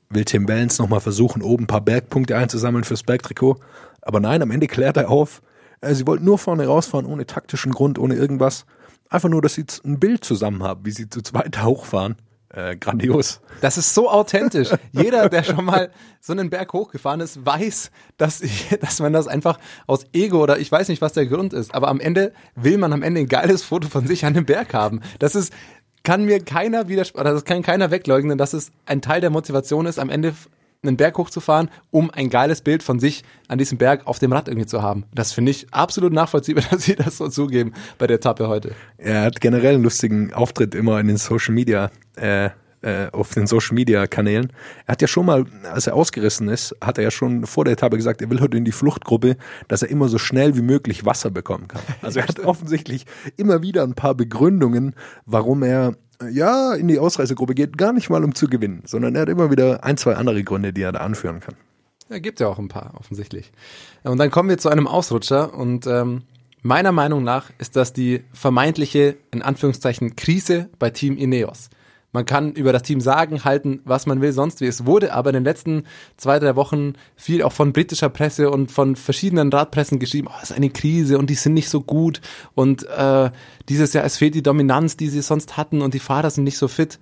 Will 0.10 0.24
Tim 0.24 0.48
Wellens 0.48 0.78
nochmal 0.78 1.02
versuchen, 1.02 1.42
oben 1.42 1.64
ein 1.64 1.68
paar 1.68 1.82
Bergpunkte 1.82 2.38
einzusammeln 2.38 2.84
fürs 2.84 3.04
Bergtrikot? 3.04 3.58
Aber 4.02 4.20
nein, 4.20 4.42
am 4.42 4.52
Ende 4.52 4.68
klärt 4.68 4.98
er 4.98 5.10
auf, 5.10 5.42
äh, 5.82 5.96
sie 5.96 6.06
wollten 6.06 6.26
nur 6.26 6.38
vorne 6.38 6.68
rausfahren, 6.68 7.08
ohne 7.08 7.26
taktischen 7.26 7.72
Grund, 7.72 7.98
ohne 7.98 8.14
irgendwas. 8.14 8.66
Einfach 9.10 9.30
nur, 9.30 9.42
dass 9.42 9.56
sie 9.56 9.66
ein 9.86 10.00
Bild 10.00 10.24
zusammen 10.24 10.64
haben, 10.64 10.86
wie 10.86 10.92
sie 10.92 11.10
zu 11.10 11.22
zweit 11.22 11.64
hochfahren. 11.64 12.16
Äh, 12.50 12.78
grandios. 12.78 13.42
Das 13.60 13.78
ist 13.78 13.94
so 13.94 14.10
authentisch. 14.10 14.70
Jeder, 14.94 15.28
der 15.28 15.44
schon 15.44 15.66
mal 15.66 15.92
so 16.22 16.32
einen 16.32 16.50
Berg 16.50 16.72
hochgefahren 16.72 17.20
ist, 17.20 17.46
weiß, 17.46 17.92
dass, 18.18 18.40
ich, 18.40 18.70
dass 18.82 19.02
man 19.02 19.12
das 19.12 19.28
einfach 19.28 19.60
aus 19.86 20.06
Ego 20.14 20.42
oder 20.44 20.58
ich 20.58 20.72
weiß 20.72 20.88
nicht, 20.88 21.02
was 21.02 21.12
der 21.12 21.26
Grund 21.26 21.52
ist, 21.52 21.76
aber 21.76 21.90
am 21.90 22.00
Ende 22.00 22.32
will 22.56 22.78
man 22.78 22.94
am 22.94 23.04
Ende 23.04 23.20
ein 23.20 23.28
geiles 23.28 23.64
Foto 23.64 23.90
von 23.90 24.08
sich 24.08 24.26
an 24.26 24.34
dem 24.34 24.46
Berg 24.46 24.74
haben. 24.74 25.02
Das 25.20 25.36
ist, 25.36 25.52
kann 26.04 26.24
mir 26.24 26.40
keiner 26.40 26.88
widersprechen, 26.88 27.26
das 27.26 27.44
kann 27.44 27.64
keiner 27.64 27.92
wegleugnen, 27.92 28.38
dass 28.38 28.54
es 28.54 28.72
ein 28.86 29.02
Teil 29.02 29.20
der 29.20 29.30
Motivation 29.30 29.86
ist, 29.86 30.00
am 30.00 30.10
Ende 30.10 30.34
einen 30.84 30.98
Berg 30.98 31.18
hochzufahren, 31.18 31.70
um 31.92 32.10
ein 32.12 32.30
geiles 32.30 32.62
Bild 32.62 32.84
von 32.84 33.00
sich 33.00 33.24
an 33.48 33.58
diesem 33.58 33.78
Berg 33.78 34.06
auf 34.06 34.20
dem 34.20 34.32
Rad 34.32 34.48
irgendwie 34.48 34.68
zu 34.68 34.82
haben. 34.82 35.06
Das 35.14 35.34
finde 35.34 35.52
ich 35.52 35.68
absolut 35.72 36.14
nachvollziehbar, 36.14 36.64
dass 36.72 36.84
sie 36.84 36.96
das 36.96 37.18
so 37.18 37.30
zugeben 37.30 37.74
bei 37.98 38.08
der 38.08 38.18
Etappe 38.18 38.48
heute. 38.48 38.74
Er 38.98 39.24
hat 39.24 39.42
generell 39.42 39.76
einen 39.76 39.84
lustigen 39.84 40.34
Auftritt 40.34 40.76
immer 40.76 41.00
in 41.00 41.08
den 41.08 41.18
Social 41.18 41.54
Media, 41.54 41.92
äh, 42.16 42.50
äh, 42.82 43.10
auf 43.12 43.34
den 43.34 43.48
Social 43.48 43.74
Media 43.74 44.06
Kanälen. 44.08 44.54
Er 44.86 44.94
hat 44.94 45.02
ja 45.02 45.08
schon 45.08 45.26
mal, 45.26 45.46
als 45.72 45.88
er 45.88 45.96
ausgerissen 45.96 46.48
ist, 46.48 46.76
hat 46.80 46.98
er 46.98 47.06
ja 47.06 47.12
schon 47.12 47.46
vor 47.46 47.66
der 47.66 47.74
Etappe 47.74 47.98
gesagt, 47.98 48.22
er 48.22 48.30
will 48.30 48.40
heute 48.40 48.58
in 48.58 48.66
die 48.66 48.72
Fluchtgruppe, 48.72 49.36
dass 49.68 49.82
er 49.82 49.90
immer 49.90 50.08
so 50.10 50.18
schnell 50.18 50.56
wie 50.56 50.62
möglich 50.62 51.06
Wasser 51.06 51.32
bekommen 51.32 51.68
kann. 51.68 51.82
Also 52.02 52.20
er 52.20 52.28
hat 52.28 52.40
offensichtlich 52.40 53.06
immer 53.36 53.64
wieder 53.64 53.84
ein 53.84 53.96
paar 53.96 54.14
Begründungen, 54.14 54.94
warum 55.26 55.64
er 55.64 55.96
ja, 56.30 56.74
in 56.74 56.88
die 56.88 57.00
Ausreisegruppe 57.00 57.54
geht, 57.54 57.78
gar 57.78 57.94
nicht 57.94 58.10
mal 58.10 58.24
um 58.24 58.34
zu 58.34 58.48
gewinnen, 58.48 58.82
sondern 58.86 59.16
er 59.16 59.22
hat 59.22 59.30
immer 59.30 59.52
wieder 59.52 59.84
ein, 59.84 59.98
zwei 59.98 60.16
andere 60.16 60.44
Gründe, 60.44 60.74
die 60.74 60.82
er 60.82 60.92
da 60.92 61.00
anführen 61.00 61.40
kann. 61.40 61.56
Ja, 62.10 62.20
gibt 62.20 62.40
ja 62.40 62.48
auch 62.48 62.58
ein 62.58 62.70
paar, 62.70 62.94
offensichtlich. 62.98 63.52
Und 64.04 64.18
dann 64.18 64.32
kommen 64.32 64.50
wir 64.50 64.58
zu 64.58 64.70
einem 64.70 64.88
Ausrutscher 64.88 65.54
und 65.54 65.86
ähm, 65.88 66.24
meiner 66.62 66.92
Meinung 66.92 67.24
nach 67.24 67.52
ist 67.60 67.76
das 67.76 67.94
die 67.94 68.24
vermeintliche, 68.34 69.18
in 69.32 69.42
Anführungszeichen, 69.42 70.16
Krise 70.16 70.70
bei 70.80 70.90
Team 70.90 71.18
Ineos. 71.18 71.70
Man 72.14 72.26
kann 72.26 72.54
über 72.54 72.72
das 72.72 72.84
Team 72.84 73.02
sagen, 73.02 73.44
halten, 73.44 73.82
was 73.84 74.06
man 74.06 74.22
will, 74.22 74.32
sonst 74.32 74.62
wie. 74.62 74.66
Es 74.66 74.86
wurde 74.86 75.14
aber 75.14 75.30
in 75.32 75.36
den 75.36 75.44
letzten 75.44 75.84
zwei, 76.16 76.40
drei 76.40 76.56
Wochen 76.56 76.94
viel 77.16 77.44
auch 77.44 77.52
von 77.52 77.74
britischer 77.74 78.10
Presse 78.10 78.50
und 78.50 78.72
von 78.72 78.96
verschiedenen 78.96 79.52
Radpressen 79.52 80.00
geschrieben, 80.00 80.30
oh, 80.32 80.36
es 80.42 80.52
ist 80.52 80.56
eine 80.56 80.70
Krise 80.70 81.18
und 81.18 81.30
die 81.30 81.36
sind 81.36 81.54
nicht 81.54 81.70
so 81.70 81.82
gut 81.82 82.22
und 82.56 82.88
äh, 82.88 83.30
dieses 83.68 83.94
Jahr, 83.94 84.06
es 84.06 84.18
fehlt 84.18 84.36
die 84.36 84.44
Dominanz, 84.44 84.98
die 84.98 85.10
sie 85.10 85.22
sonst 85.22 85.58
hatten 85.58 85.82
und 85.82 85.94
die 85.94 86.00
Fahrer 86.00 86.30
sind 86.30 86.46
nicht 86.46 86.58
so 86.58 86.68
fit. 86.68 87.00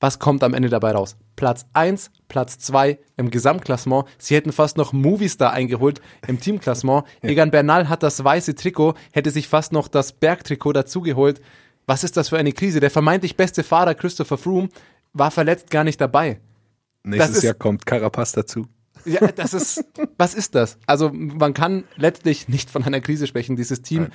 Was 0.00 0.20
kommt 0.20 0.44
am 0.44 0.54
Ende 0.54 0.68
dabei 0.68 0.92
raus? 0.92 1.16
Platz 1.34 1.66
eins, 1.72 2.12
Platz 2.28 2.58
zwei 2.58 3.00
im 3.16 3.30
Gesamtklassement. 3.30 4.06
Sie 4.18 4.36
hätten 4.36 4.52
fast 4.52 4.76
noch 4.76 4.92
Movistar 4.92 5.52
eingeholt 5.52 6.00
im 6.28 6.38
Teamklassement. 6.38 7.04
Egan 7.22 7.50
Bernal 7.50 7.88
hat 7.88 8.04
das 8.04 8.22
weiße 8.22 8.54
Trikot, 8.54 8.94
hätte 9.12 9.32
sich 9.32 9.48
fast 9.48 9.72
noch 9.72 9.88
das 9.88 10.12
Bergtrikot 10.12 10.72
dazugeholt. 10.72 11.40
Was 11.88 12.04
ist 12.04 12.16
das 12.18 12.28
für 12.28 12.36
eine 12.38 12.52
Krise? 12.52 12.80
Der 12.80 12.90
vermeintlich 12.90 13.34
beste 13.36 13.64
Fahrer 13.64 13.94
Christopher 13.94 14.36
Froome 14.36 14.68
war 15.14 15.30
verletzt 15.30 15.70
gar 15.70 15.84
nicht 15.84 15.98
dabei. 16.00 16.38
Nächstes 17.02 17.38
ist- 17.38 17.42
Jahr 17.44 17.54
kommt 17.54 17.86
Carapaz 17.86 18.32
dazu. 18.32 18.66
Ja, 19.06 19.26
das 19.32 19.54
ist, 19.54 19.82
was 20.18 20.34
ist 20.34 20.54
das? 20.54 20.76
Also 20.86 21.10
man 21.12 21.54
kann 21.54 21.84
letztlich 21.96 22.46
nicht 22.48 22.68
von 22.68 22.84
einer 22.84 23.00
Krise 23.00 23.26
sprechen. 23.26 23.56
Dieses 23.56 23.80
Team, 23.80 24.08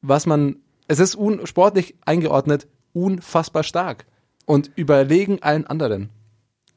was 0.00 0.26
man, 0.26 0.56
es 0.86 1.00
ist 1.00 1.16
un, 1.16 1.44
sportlich 1.46 1.96
eingeordnet, 2.04 2.68
unfassbar 2.92 3.64
stark 3.64 4.06
und 4.44 4.70
überlegen 4.76 5.42
allen 5.42 5.66
anderen. 5.66 6.10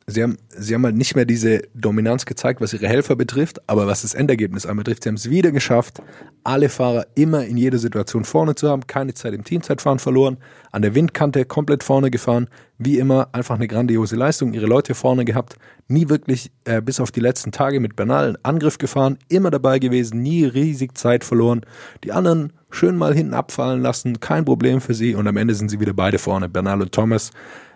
Sie 0.10 0.24
haben, 0.24 0.38
sie 0.50 0.74
haben 0.74 0.84
halt 0.84 0.96
nicht 0.96 1.16
mehr 1.16 1.26
diese 1.26 1.62
Dominanz 1.76 2.26
gezeigt, 2.26 2.62
was 2.62 2.74
ihre 2.74 2.88
Helfer 2.88 3.16
betrifft, 3.16 3.62
aber 3.68 3.86
was 3.86 4.02
das 4.02 4.16
Endergebnis 4.16 4.66
anbetrifft, 4.66 5.04
sie 5.04 5.10
haben 5.10 5.16
es 5.16 5.30
wieder 5.30 5.52
geschafft, 5.52 6.02
alle 6.44 6.70
Fahrer 6.70 7.06
immer 7.14 7.46
in 7.46 7.58
jeder 7.58 7.78
Situation 7.78 8.24
vorne 8.24 8.56
zu 8.56 8.70
haben, 8.70 8.88
keine 8.88 9.14
Zeit 9.14 9.34
im 9.34 9.44
Teamzeitfahren 9.44 10.00
verloren, 10.00 10.38
an 10.72 10.82
der 10.82 10.96
Windkante 10.96 11.46
komplett 11.46 11.84
vorne 11.84 12.10
gefahren, 12.10 12.48
wie 12.80 12.98
immer 12.98 13.30
einfach 13.34 13.56
eine 13.56 13.68
grandiose 13.68 14.16
Leistung, 14.16 14.54
ihre 14.54 14.66
Leute 14.66 14.96
vorne 14.96 15.26
gehabt, 15.26 15.58
nie 15.88 16.10
wirklich 16.10 16.52
äh, 16.64 16.82
bis 16.82 17.00
auf 17.00 17.12
die 17.12 17.20
letzten 17.20 17.52
Tage 17.52 17.80
mit 17.80 17.96
Bernal 17.96 18.38
Angriff 18.42 18.80
gefahren, 18.80 19.20
immer 19.28 19.52
dabei 19.52 19.78
gewesen, 19.78 20.24
nie 20.24 20.46
riesig 20.46 20.98
Zeit 20.98 21.24
verloren, 21.24 21.62
die 22.04 22.14
anderen 22.14 22.54
schön 22.72 22.98
mal 22.98 23.14
hinten 23.14 23.36
abfallen 23.36 23.84
lassen, 23.84 24.20
kein 24.20 24.46
Problem 24.46 24.82
für 24.82 24.96
sie 24.96 25.14
und 25.14 25.28
am 25.28 25.38
Ende 25.38 25.54
sind 25.54 25.70
sie 25.70 25.80
wieder 25.80 25.94
beide 25.94 26.18
vorne, 26.18 26.50
Bernal 26.50 26.82
und 26.82 26.92
Thomas. 26.94 27.30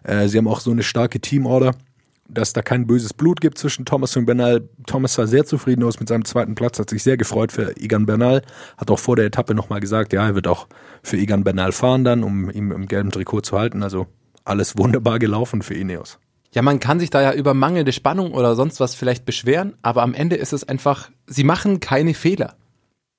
Äh, 0.04 0.28
sie 0.28 0.40
haben 0.40 0.48
auch 0.48 0.62
so 0.62 0.72
eine 0.72 0.84
starke 0.84 1.20
Teamorder 1.20 1.75
dass 2.27 2.53
da 2.53 2.62
kein 2.62 2.88
böses 2.88 3.13
Blut 3.13 3.42
gibt 3.42 3.58
zwischen 3.58 3.86
Thomas 3.86 4.15
und 4.15 4.25
Bernal. 4.25 4.68
Thomas 4.88 5.13
sah 5.15 5.27
sehr 5.27 5.46
zufrieden 5.46 5.84
aus 5.84 6.00
mit 6.00 6.08
seinem 6.10 6.25
zweiten 6.25 6.56
Platz, 6.56 6.80
hat 6.80 6.89
sich 6.89 7.03
sehr 7.03 7.18
gefreut 7.18 7.51
für 7.51 7.75
Egan 7.77 8.06
Bernal, 8.06 8.42
hat 8.77 8.89
auch 8.89 9.00
vor 9.00 9.15
der 9.15 9.25
Etappe 9.25 9.53
nochmal 9.53 9.80
gesagt, 9.82 10.13
ja, 10.13 10.25
er 10.25 10.36
wird 10.36 10.48
auch 10.48 10.68
für 11.03 11.18
Egan 11.18 11.44
Bernal 11.44 11.72
fahren 11.72 12.03
dann, 12.03 12.24
um 12.24 12.50
ihn 12.50 12.72
im 12.72 12.88
gelben 12.88 13.12
Trikot 13.12 13.42
zu 13.42 13.58
halten. 13.60 13.84
Also 13.84 14.08
alles 14.46 14.77
wunderbar 14.77 15.20
gelaufen 15.20 15.62
für 15.62 15.74
Ineos. 15.74 16.20
Ja, 16.53 16.62
man 16.62 16.80
kann 16.80 17.00
sich 17.00 17.10
da 17.10 17.22
ja 17.22 17.34
über 17.34 17.53
mangelnde 17.53 17.92
Spannung 17.92 18.34
oder 18.34 18.56
sonst 18.56 18.80
was 18.80 18.94
vielleicht 18.96 19.25
beschweren, 19.25 19.74
aber 19.82 20.03
am 20.03 20.13
Ende 20.13 20.36
ist 20.36 20.53
es 20.53 20.63
einfach, 20.68 21.10
sie 21.27 21.44
machen 21.44 21.80
keine 21.80 22.13
Fehler. 22.13 22.56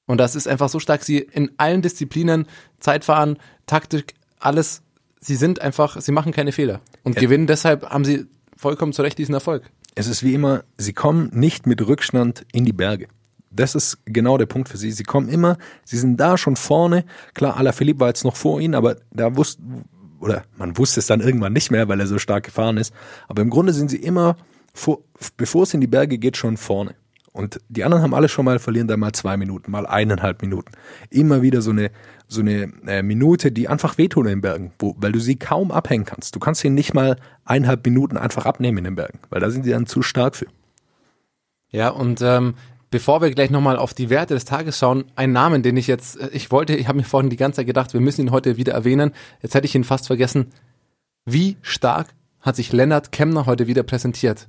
Und 0.06 0.18
das 0.18 0.36
ist 0.36 0.46
einfach 0.46 0.68
so 0.68 0.78
stark, 0.80 1.02
sie 1.02 1.18
in 1.18 1.50
allen 1.56 1.82
Disziplinen, 1.82 2.46
Zeitfahren, 2.78 3.38
Taktik, 3.66 4.14
alles, 4.38 4.82
sie 5.20 5.34
sind 5.34 5.60
einfach, 5.60 6.00
sie 6.00 6.12
machen 6.12 6.32
keine 6.32 6.52
Fehler. 6.52 6.80
Und 7.02 7.16
Ja. 7.16 7.22
gewinnen, 7.22 7.46
deshalb 7.46 7.88
haben 7.90 8.04
sie 8.04 8.26
vollkommen 8.64 8.94
zu 8.94 9.02
Recht 9.02 9.18
diesen 9.18 9.34
Erfolg. 9.34 9.70
Es 9.94 10.06
ist 10.06 10.22
wie 10.22 10.32
immer, 10.32 10.64
sie 10.78 10.94
kommen 10.94 11.28
nicht 11.34 11.66
mit 11.66 11.86
Rückstand 11.86 12.46
in 12.50 12.64
die 12.64 12.72
Berge. 12.72 13.08
Das 13.50 13.74
ist 13.74 13.98
genau 14.06 14.38
der 14.38 14.46
Punkt 14.46 14.70
für 14.70 14.78
sie. 14.78 14.90
Sie 14.90 15.02
kommen 15.02 15.28
immer, 15.28 15.58
sie 15.84 15.98
sind 15.98 16.18
da 16.18 16.38
schon 16.38 16.56
vorne. 16.56 17.04
Klar, 17.34 17.58
Alaphilippe 17.58 18.00
war 18.00 18.08
jetzt 18.08 18.24
noch 18.24 18.36
vor 18.36 18.62
ihnen, 18.62 18.74
aber 18.74 18.96
da 19.10 19.36
wusste, 19.36 19.60
oder 20.18 20.44
man 20.56 20.78
wusste 20.78 21.00
es 21.00 21.06
dann 21.06 21.20
irgendwann 21.20 21.52
nicht 21.52 21.70
mehr, 21.70 21.88
weil 21.88 22.00
er 22.00 22.06
so 22.06 22.18
stark 22.18 22.44
gefahren 22.44 22.78
ist. 22.78 22.94
Aber 23.28 23.42
im 23.42 23.50
Grunde 23.50 23.74
sind 23.74 23.90
sie 23.90 23.98
immer, 23.98 24.38
vor, 24.72 25.00
bevor 25.36 25.64
es 25.64 25.74
in 25.74 25.82
die 25.82 25.86
Berge 25.86 26.16
geht, 26.16 26.38
schon 26.38 26.56
vorne. 26.56 26.94
Und 27.34 27.60
die 27.68 27.82
anderen 27.82 28.04
haben 28.04 28.14
alle 28.14 28.28
schon 28.28 28.44
mal, 28.44 28.60
verlieren 28.60 28.86
da 28.86 28.96
mal 28.96 29.12
zwei 29.12 29.36
Minuten, 29.36 29.72
mal 29.72 29.86
eineinhalb 29.86 30.40
Minuten. 30.40 30.70
Immer 31.10 31.42
wieder 31.42 31.62
so 31.62 31.72
eine, 31.72 31.90
so 32.28 32.40
eine 32.40 32.72
äh, 32.86 33.02
Minute, 33.02 33.50
die 33.50 33.66
einfach 33.66 33.98
wehtun 33.98 34.26
in 34.26 34.34
den 34.34 34.40
Bergen, 34.40 34.72
wo, 34.78 34.94
weil 34.98 35.10
du 35.10 35.18
sie 35.18 35.34
kaum 35.34 35.72
abhängen 35.72 36.04
kannst. 36.04 36.36
Du 36.36 36.38
kannst 36.38 36.60
sie 36.60 36.70
nicht 36.70 36.94
mal 36.94 37.16
eineinhalb 37.44 37.84
Minuten 37.84 38.16
einfach 38.16 38.46
abnehmen 38.46 38.78
in 38.78 38.84
den 38.84 38.94
Bergen, 38.94 39.18
weil 39.30 39.40
da 39.40 39.50
sind 39.50 39.64
sie 39.64 39.72
dann 39.72 39.86
zu 39.86 40.00
stark 40.00 40.36
für. 40.36 40.46
Ja, 41.72 41.88
und 41.88 42.22
ähm, 42.22 42.54
bevor 42.90 43.20
wir 43.20 43.32
gleich 43.32 43.50
nochmal 43.50 43.78
auf 43.78 43.94
die 43.94 44.10
Werte 44.10 44.34
des 44.34 44.44
Tages 44.44 44.78
schauen, 44.78 45.06
ein 45.16 45.32
Namen, 45.32 45.64
den 45.64 45.76
ich 45.76 45.88
jetzt, 45.88 46.20
äh, 46.20 46.28
ich 46.28 46.52
wollte, 46.52 46.76
ich 46.76 46.86
habe 46.86 46.98
mir 46.98 47.04
vorhin 47.04 47.30
die 47.30 47.36
ganze 47.36 47.56
Zeit 47.56 47.66
gedacht, 47.66 47.94
wir 47.94 48.00
müssen 48.00 48.20
ihn 48.20 48.30
heute 48.30 48.56
wieder 48.56 48.74
erwähnen. 48.74 49.10
Jetzt 49.42 49.56
hätte 49.56 49.66
ich 49.66 49.74
ihn 49.74 49.82
fast 49.82 50.06
vergessen. 50.06 50.52
Wie 51.24 51.56
stark 51.62 52.14
hat 52.38 52.54
sich 52.54 52.72
Lennart 52.72 53.10
Kemner 53.10 53.46
heute 53.46 53.66
wieder 53.66 53.82
präsentiert? 53.82 54.46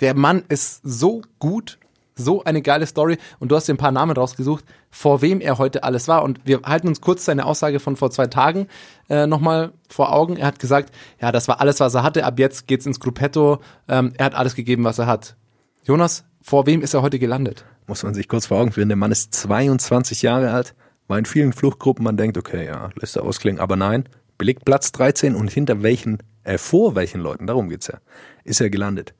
Der 0.00 0.14
Mann 0.14 0.42
ist 0.48 0.80
so 0.82 1.22
gut, 1.38 1.78
so 2.14 2.44
eine 2.44 2.62
geile 2.62 2.86
Story 2.86 3.18
und 3.38 3.50
du 3.50 3.56
hast 3.56 3.68
dir 3.68 3.74
ein 3.74 3.78
paar 3.78 3.92
Namen 3.92 4.16
rausgesucht, 4.16 4.64
vor 4.90 5.22
wem 5.22 5.40
er 5.40 5.58
heute 5.58 5.82
alles 5.82 6.08
war. 6.08 6.22
Und 6.22 6.40
wir 6.44 6.62
halten 6.62 6.88
uns 6.88 7.00
kurz 7.00 7.24
seine 7.24 7.46
Aussage 7.46 7.80
von 7.80 7.96
vor 7.96 8.10
zwei 8.10 8.26
Tagen 8.26 8.68
äh, 9.08 9.26
nochmal 9.26 9.72
vor 9.88 10.12
Augen. 10.12 10.36
Er 10.36 10.46
hat 10.46 10.58
gesagt, 10.58 10.94
ja, 11.20 11.32
das 11.32 11.48
war 11.48 11.60
alles, 11.60 11.80
was 11.80 11.94
er 11.94 12.02
hatte. 12.02 12.24
Ab 12.24 12.38
jetzt 12.38 12.66
geht's 12.66 12.86
ins 12.86 13.00
Gruppetto. 13.00 13.58
Ähm, 13.88 14.12
er 14.16 14.26
hat 14.26 14.34
alles 14.34 14.54
gegeben, 14.54 14.84
was 14.84 14.98
er 14.98 15.06
hat. 15.06 15.36
Jonas, 15.84 16.24
vor 16.40 16.66
wem 16.66 16.82
ist 16.82 16.94
er 16.94 17.02
heute 17.02 17.18
gelandet? 17.18 17.64
Muss 17.86 18.02
man 18.02 18.14
sich 18.14 18.28
kurz 18.28 18.46
vor 18.46 18.58
Augen 18.58 18.72
führen. 18.72 18.88
Der 18.88 18.96
Mann 18.96 19.12
ist 19.12 19.34
22 19.34 20.22
Jahre 20.22 20.52
alt, 20.52 20.74
war 21.08 21.18
in 21.18 21.26
vielen 21.26 21.52
Fluchtgruppen. 21.52 22.04
Man 22.04 22.16
denkt, 22.16 22.38
okay, 22.38 22.64
ja, 22.64 22.90
lässt 22.96 23.16
er 23.16 23.24
ausklingen. 23.24 23.60
Aber 23.60 23.76
nein, 23.76 24.08
belegt 24.38 24.64
Platz 24.64 24.92
13 24.92 25.34
und 25.34 25.50
hinter 25.50 25.82
welchen, 25.82 26.18
äh, 26.44 26.58
vor 26.58 26.94
welchen 26.94 27.20
Leuten, 27.20 27.46
darum 27.46 27.68
geht's 27.68 27.88
ja, 27.88 27.98
ist 28.44 28.60
er 28.60 28.70
gelandet. 28.70 29.14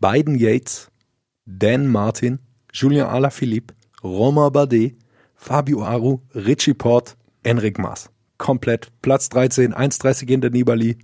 Biden 0.00 0.34
Yates, 0.36 0.90
Dan 1.50 1.88
Martin, 1.88 2.40
Julien 2.74 3.06
Alaphilippe, 3.06 3.74
Romain 4.04 4.52
Bardet, 4.52 4.96
Fabio 5.34 5.82
Aru, 5.82 6.20
Richie 6.34 6.74
Port, 6.74 7.16
Enric 7.42 7.78
Mas. 7.78 8.10
Komplett 8.36 8.92
Platz 9.00 9.30
13, 9.30 9.74
1,30 9.74 10.28
hinter 10.28 10.50
Nibali. 10.50 10.98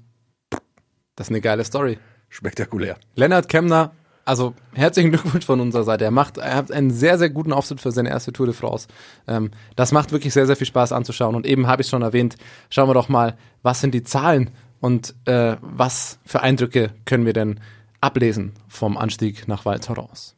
Das 1.16 1.28
ist 1.28 1.30
eine 1.30 1.40
geile 1.40 1.64
Story. 1.64 1.98
Spektakulär. 2.28 2.98
Lennart 3.14 3.48
Kemner, 3.48 3.92
also 4.26 4.54
herzlichen 4.74 5.10
Glückwunsch 5.10 5.46
von 5.46 5.60
unserer 5.60 5.84
Seite. 5.84 6.04
Er 6.04 6.10
macht, 6.10 6.36
er 6.36 6.56
hat 6.56 6.70
einen 6.70 6.90
sehr, 6.90 7.16
sehr 7.16 7.30
guten 7.30 7.52
Auftritt 7.52 7.80
für 7.80 7.92
seine 7.92 8.10
erste 8.10 8.32
Tour 8.32 8.46
de 8.46 8.54
France. 8.54 8.88
Ähm, 9.26 9.50
das 9.76 9.92
macht 9.92 10.12
wirklich 10.12 10.34
sehr, 10.34 10.46
sehr 10.46 10.56
viel 10.56 10.66
Spaß 10.66 10.92
anzuschauen. 10.92 11.36
Und 11.36 11.46
eben 11.46 11.68
habe 11.68 11.80
ich 11.80 11.88
schon 11.88 12.02
erwähnt, 12.02 12.36
schauen 12.68 12.88
wir 12.88 12.94
doch 12.94 13.08
mal, 13.08 13.38
was 13.62 13.80
sind 13.80 13.94
die 13.94 14.02
Zahlen 14.02 14.50
und 14.80 15.14
äh, 15.24 15.56
was 15.62 16.18
für 16.26 16.42
Eindrücke 16.42 16.90
können 17.06 17.24
wir 17.24 17.32
denn 17.32 17.60
ablesen 18.04 18.52
vom 18.68 18.98
Anstieg 18.98 19.48
nach 19.48 19.64
Thorens. 19.78 20.36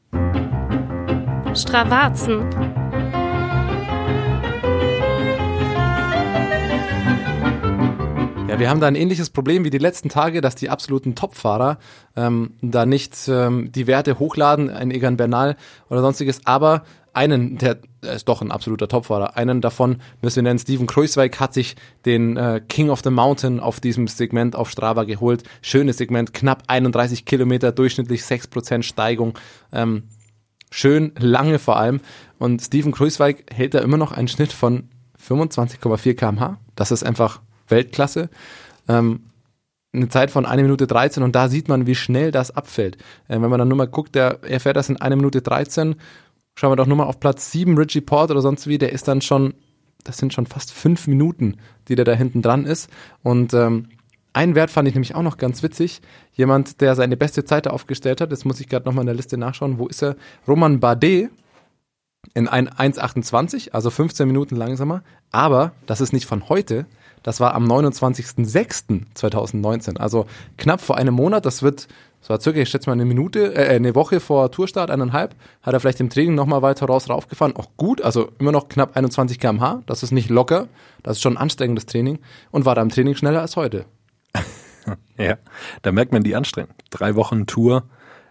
Stravazen. 1.53 2.76
Wir 8.59 8.71
haben 8.71 8.81
da 8.81 8.87
ein 8.87 8.95
ähnliches 8.95 9.29
Problem 9.29 9.65
wie 9.65 9.71
die 9.71 9.77
letzten 9.77 10.09
Tage, 10.09 10.41
dass 10.41 10.55
die 10.55 10.71
absoluten 10.71 11.15
Topfahrer 11.15 11.79
ähm, 12.17 12.55
da 12.63 12.87
nicht 12.87 13.29
ähm, 13.29 13.71
die 13.71 13.87
Werte 13.87 14.19
hochladen, 14.19 14.71
ein 14.71 14.91
Egan 14.91 15.19
Bernal 15.19 15.57
oder 15.91 16.01
sonstiges, 16.01 16.41
aber 16.47 16.83
einen, 17.13 17.59
der 17.59 17.81
ist 18.01 18.29
doch 18.29 18.41
ein 18.41 18.51
absoluter 18.51 18.89
Topfahrer, 18.89 19.37
einen 19.37 19.61
davon 19.61 19.99
müssen 20.23 20.37
wir 20.37 20.45
nennen, 20.45 20.59
Steven 20.59 20.87
Kruiswijk 20.87 21.39
hat 21.39 21.53
sich 21.53 21.77
den 22.07 22.39
äh, 22.39 22.63
King 22.67 22.89
of 22.89 23.03
the 23.05 23.11
Mountain 23.11 23.61
auf 23.61 23.79
diesem 23.81 24.09
Segment 24.09 24.57
auf 24.57 24.71
Strava 24.71 25.05
geholt. 25.05 25.43
Schönes 25.61 25.99
Segment, 25.99 26.33
knapp 26.33 26.63
31 26.67 27.27
Kilometer, 27.27 27.73
durchschnittlich 27.73 28.23
6% 28.23 28.85
Steigung. 28.85 29.39
Ähm, 29.71 30.05
schön 30.71 31.13
lange 31.19 31.59
vor 31.59 31.77
allem. 31.77 32.01
Und 32.39 32.63
Steven 32.63 32.93
Kruiswijk 32.93 33.53
hält 33.53 33.75
da 33.75 33.81
immer 33.81 33.99
noch 33.99 34.13
einen 34.13 34.29
Schnitt 34.29 34.53
von 34.53 34.89
25,4 35.23 36.15
kmh. 36.15 36.59
Das 36.75 36.91
ist 36.91 37.03
einfach 37.03 37.41
Weltklasse. 37.69 38.29
Ähm, 38.89 39.21
eine 39.93 40.09
Zeit 40.09 40.31
von 40.31 40.47
1 40.47 40.63
Minute 40.63 40.87
13 40.87 41.23
und 41.23 41.35
da 41.35 41.49
sieht 41.49 41.69
man, 41.69 41.87
wie 41.87 41.95
schnell 41.95 42.31
das 42.31 42.51
abfällt. 42.51 42.97
Äh, 43.29 43.41
wenn 43.41 43.51
man 43.51 43.59
dann 43.59 43.69
nur 43.69 43.79
mal 43.79 43.89
guckt, 43.89 44.15
der, 44.15 44.41
er 44.43 44.61
fährt 44.61 44.77
das 44.77 44.89
in 44.89 45.01
1 45.01 45.17
Minute 45.17 45.43
13. 45.43 45.97
Schauen 46.55 46.73
wir 46.73 46.77
doch 46.77 46.87
nur 46.87 46.97
mal 46.97 47.05
auf 47.05 47.21
Platz 47.21 47.51
7, 47.53 47.77
Richie 47.77 48.01
Port 48.01 48.31
oder 48.31 48.41
sonst 48.41 48.67
wie, 48.67 48.79
der 48.79 48.93
ist 48.93 49.09
dann 49.09 49.21
schon, 49.21 49.55
das 50.05 50.19
sind 50.19 50.33
schon 50.33 50.47
fast 50.47 50.73
5 50.73 51.07
Minuten, 51.07 51.57
die 51.89 51.95
der 51.95 52.05
da 52.05 52.13
hinten 52.13 52.43
dran 52.43 52.65
ist. 52.67 52.91
Und 53.23 53.55
ähm, 53.55 53.89
einen 54.33 54.55
Wert 54.55 54.71
fand 54.71 54.87
ich 54.87 54.95
nämlich 54.95 55.15
auch 55.15 55.23
noch 55.23 55.39
ganz 55.39 55.63
witzig. 55.63 56.03
Jemand, 56.35 56.83
der 56.83 56.95
seine 56.95 57.17
beste 57.17 57.45
Zeit 57.45 57.67
aufgestellt 57.67 58.21
hat, 58.21 58.31
jetzt 58.31 58.45
muss 58.45 58.61
ich 58.61 58.69
gerade 58.69 58.85
nochmal 58.85 59.03
in 59.03 59.07
der 59.07 59.15
Liste 59.15 59.39
nachschauen, 59.39 59.79
wo 59.79 59.87
ist 59.87 60.03
er? 60.03 60.17
Roman 60.47 60.79
Bardet 60.79 61.31
in 62.35 62.49
ein 62.49 62.69
1,28, 62.69 63.71
also 63.71 63.89
15 63.89 64.27
Minuten 64.27 64.57
langsamer. 64.57 65.03
Aber 65.31 65.73
das 65.87 66.03
ist 66.03 66.13
nicht 66.13 66.27
von 66.27 66.51
heute, 66.51 66.87
das 67.27 67.41
war 67.41 67.55
am 67.57 67.67
29.06.2019, 67.67 69.97
also 69.97 70.27
knapp 70.57 70.81
vor 70.81 70.97
einem 70.97 71.15
Monat. 71.15 71.45
Das 71.45 71.61
wird, 71.61 71.89
das 72.21 72.31
war 72.31 72.41
circa, 72.41 72.61
ich 72.61 72.69
schätze 72.69 72.89
mal 72.89 72.93
eine 72.93 73.05
Minute, 73.05 73.53
äh, 73.53 73.75
eine 73.75 73.97
Woche 73.97 74.21
vor 74.21 74.53
Tourstart, 74.53 74.93
eineinhalb, 74.93 75.35
hat 75.61 75.75
er 75.75 75.81
vielleicht 75.81 75.99
im 75.99 76.09
Training 76.09 76.37
nochmal 76.37 76.63
weiter 76.63 76.87
raus 76.87 77.11
raufgefahren. 77.11 77.57
Auch 77.57 77.71
gut, 77.77 78.01
also 78.01 78.29
immer 78.39 78.53
noch 78.53 78.69
knapp 78.69 78.97
21 78.97 79.41
km/h. 79.41 79.83
Das 79.87 80.05
ist 80.05 80.13
nicht 80.13 80.31
locker, 80.31 80.69
das 81.03 81.17
ist 81.17 81.23
schon 81.23 81.33
ein 81.33 81.39
anstrengendes 81.39 81.87
Training 81.87 82.21
und 82.53 82.65
war 82.65 82.77
da 82.77 82.83
im 82.83 82.91
Training 82.91 83.17
schneller 83.17 83.41
als 83.41 83.57
heute. 83.57 83.87
Ja, 85.19 85.37
da 85.83 85.91
merkt 85.91 86.13
man 86.13 86.23
die 86.23 86.37
Anstrengung. 86.37 86.73
Drei 86.91 87.17
Wochen 87.17 87.49
Tour 87.49 87.83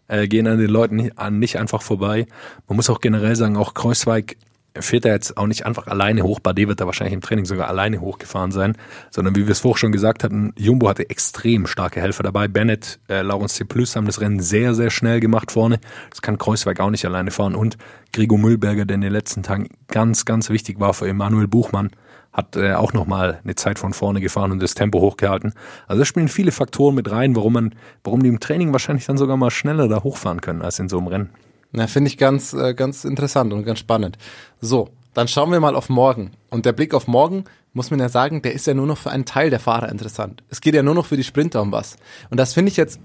äh, 0.07 0.29
gehen 0.29 0.47
an 0.47 0.57
den 0.57 0.69
Leuten 0.69 0.95
nicht, 0.95 1.19
an, 1.19 1.37
nicht 1.37 1.59
einfach 1.59 1.81
vorbei. 1.81 2.27
Man 2.69 2.77
muss 2.77 2.89
auch 2.89 3.01
generell 3.01 3.35
sagen, 3.35 3.57
auch 3.57 3.73
Kreuzweig 3.73 4.37
fährt 4.79 5.05
er 5.05 5.13
jetzt 5.13 5.38
auch 5.38 5.48
nicht 5.48 5.65
einfach 5.65 5.88
alleine 5.88 6.24
hoch. 6.24 6.39
Bade 6.39 6.67
wird 6.67 6.79
er 6.79 6.86
wahrscheinlich 6.86 7.13
im 7.13 7.22
Training 7.22 7.46
sogar 7.46 7.67
alleine 7.67 8.01
hochgefahren 8.01 8.51
sein, 8.51 8.77
sondern 9.10 9.36
wie 9.36 9.46
wir 9.46 9.51
es 9.51 9.60
vorher 9.60 9.77
schon 9.77 9.91
gesagt 9.91 10.24
hatten, 10.24 10.53
Jumbo 10.58 10.89
hatte 10.89 11.10
extrem 11.10 11.67
starke 11.67 12.01
Helfer 12.01 12.24
dabei. 12.24 12.48
Bennett, 12.48 13.00
äh, 13.10 13.22
Laurens 13.22 13.55
C. 13.55 13.63
Plus 13.63 13.96
haben 13.96 14.05
das 14.05 14.22
Rennen 14.22 14.39
sehr, 14.39 14.74
sehr 14.74 14.89
schnell 14.89 15.20
gemacht 15.20 15.51
vorne. 15.51 15.79
Das 16.10 16.22
kann 16.22 16.38
Kreuzweig 16.38 16.79
auch 16.79 16.89
nicht 16.89 17.05
alleine 17.05 17.32
fahren. 17.32 17.55
Und 17.55 17.77
Gregor 18.13 18.38
Müllberger, 18.38 18.86
der 18.86 18.96
in 18.96 19.01
den 19.01 19.12
letzten 19.12 19.44
Tagen 19.44 19.70
ganz, 19.88 20.25
ganz 20.25 20.50
wichtig 20.50 20.79
war 20.79 20.94
für 20.94 21.08
Emanuel 21.08 21.48
Buchmann, 21.48 21.91
hat 22.36 22.58
äh, 22.58 22.74
auch 22.74 22.91
nochmal 22.91 23.39
eine 23.44 23.55
Zeit 23.55 23.79
von 23.79 23.94
vorne 23.94 24.20
gefahren 24.20 24.51
und 24.51 24.62
das 24.62 24.74
Tempo 24.74 25.00
hochgehalten. 25.00 25.53
Also 25.88 26.01
da 26.01 26.05
spielen 26.05 26.27
viele 26.27 26.51
Faktoren 26.51 26.94
mit 26.94 27.10
rein, 27.10 27.36
warum 27.36 27.53
man, 27.53 27.75
warum 28.03 28.22
die 28.22 28.29
im 28.29 28.41
Training 28.41 28.74
wahrscheinlich 28.74 29.05
dann 29.05 29.17
sogar 29.17 29.38
mal 29.38 29.51
schneller 29.51 29.88
da 29.88 30.03
hochfahren 30.03 30.41
können 30.41 30.62
als 30.62 30.77
in 30.79 30.89
so 30.89 30.98
einem 30.98 31.08
Rennen. 31.08 31.29
Na, 31.75 31.88
finde 31.88 32.10
ich 32.10 32.17
ganz, 32.17 32.53
äh, 32.53 32.74
ganz 32.74 33.03
interessant 33.03 33.51
und 33.51 33.65
ganz 33.65 33.79
spannend. 33.79 34.17
So, 34.62 34.89
dann 35.13 35.27
schauen 35.27 35.51
wir 35.51 35.60
mal 35.60 35.75
auf 35.75 35.89
morgen. 35.89 36.32
Und 36.50 36.65
der 36.65 36.72
Blick 36.72 36.94
auf 36.94 37.08
morgen, 37.08 37.44
muss 37.74 37.91
man 37.91 38.00
ja 38.00 38.08
sagen, 38.08 38.41
der 38.41 38.53
ist 38.53 38.65
ja 38.65 38.74
nur 38.74 38.88
noch 38.88 38.98
für 38.98 39.12
einen 39.12 39.25
Teil 39.25 39.50
der 39.50 39.60
Fahrer 39.60 39.89
interessant. 39.89 40.41
Es 40.50 40.62
geht 40.62 40.74
ja 40.74 40.84
nur 40.84 40.96
noch 40.96 41.05
für 41.05 41.17
die 41.17 41.24
Sprinter 41.25 41.62
um 41.62 41.74
was. 41.74 41.98
Und 42.29 42.39
das 42.39 42.53
finde 42.53 42.72
ich 42.72 42.77
jetzt 42.77 43.01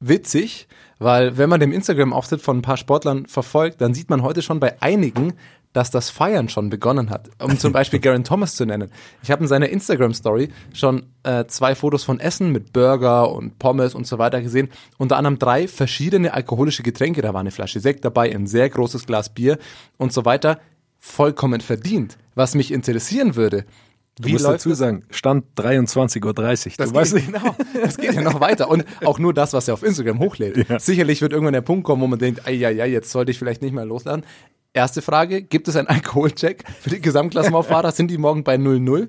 witzig, 0.00 0.66
weil 0.98 1.36
wenn 1.36 1.50
man 1.50 1.60
den 1.60 1.72
Instagram-Auftritt 1.72 2.40
von 2.40 2.58
ein 2.58 2.62
paar 2.62 2.78
Sportlern 2.78 3.26
verfolgt, 3.26 3.82
dann 3.82 3.92
sieht 3.92 4.08
man 4.08 4.22
heute 4.22 4.40
schon 4.40 4.60
bei 4.60 4.80
einigen, 4.80 5.34
dass 5.76 5.90
das 5.90 6.08
Feiern 6.08 6.48
schon 6.48 6.70
begonnen 6.70 7.10
hat. 7.10 7.28
Um 7.38 7.58
zum 7.58 7.70
Beispiel 7.70 8.00
Garen 8.00 8.24
Thomas 8.24 8.56
zu 8.56 8.64
nennen. 8.64 8.90
Ich 9.22 9.30
habe 9.30 9.42
in 9.42 9.48
seiner 9.48 9.68
Instagram-Story 9.68 10.48
schon 10.72 11.02
äh, 11.22 11.44
zwei 11.48 11.74
Fotos 11.74 12.02
von 12.02 12.18
Essen 12.18 12.50
mit 12.50 12.72
Burger 12.72 13.30
und 13.30 13.58
Pommes 13.58 13.94
und 13.94 14.06
so 14.06 14.18
weiter 14.18 14.40
gesehen. 14.40 14.70
Unter 14.96 15.18
anderem 15.18 15.38
drei 15.38 15.68
verschiedene 15.68 16.32
alkoholische 16.32 16.82
Getränke. 16.82 17.20
Da 17.20 17.34
war 17.34 17.40
eine 17.40 17.50
Flasche 17.50 17.80
Sekt 17.80 18.06
dabei, 18.06 18.34
ein 18.34 18.46
sehr 18.46 18.70
großes 18.70 19.04
Glas 19.04 19.28
Bier 19.28 19.58
und 19.98 20.14
so 20.14 20.24
weiter. 20.24 20.60
Vollkommen 20.98 21.60
verdient. 21.60 22.16
Was 22.34 22.54
mich 22.54 22.72
interessieren 22.72 23.36
würde, 23.36 23.66
Du 24.18 24.30
musst 24.30 24.46
dazu 24.46 24.72
sagen, 24.72 25.02
Stand 25.10 25.44
23.30 25.58 26.24
Uhr. 26.24 26.32
Das 26.78 26.88
du 26.88 26.94
weißt 26.94 27.14
geht, 27.16 27.26
genau. 27.26 27.54
Das 27.82 27.98
geht 27.98 28.14
ja 28.14 28.22
noch 28.22 28.40
weiter. 28.40 28.70
Und 28.70 28.86
auch 29.04 29.18
nur 29.18 29.34
das, 29.34 29.52
was 29.52 29.68
er 29.68 29.74
auf 29.74 29.82
Instagram 29.82 30.20
hochlädt. 30.20 30.70
Ja. 30.70 30.78
Sicherlich 30.78 31.20
wird 31.20 31.32
irgendwann 31.32 31.52
der 31.52 31.60
Punkt 31.60 31.84
kommen, 31.84 32.00
wo 32.00 32.06
man 32.06 32.18
denkt, 32.18 32.48
ja, 32.48 32.70
ja, 32.70 32.86
jetzt 32.86 33.10
sollte 33.10 33.30
ich 33.30 33.38
vielleicht 33.38 33.60
nicht 33.60 33.74
mehr 33.74 33.84
losladen. 33.84 34.24
Erste 34.76 35.00
Frage, 35.00 35.40
gibt 35.40 35.68
es 35.68 35.76
einen 35.76 35.88
Alkoholcheck 35.88 36.62
für 36.82 36.90
die 36.90 37.00
Gesamtklassenfahrer? 37.00 37.92
Sind 37.92 38.10
die 38.10 38.18
morgen 38.18 38.44
bei 38.44 38.56
0-0? 38.56 39.08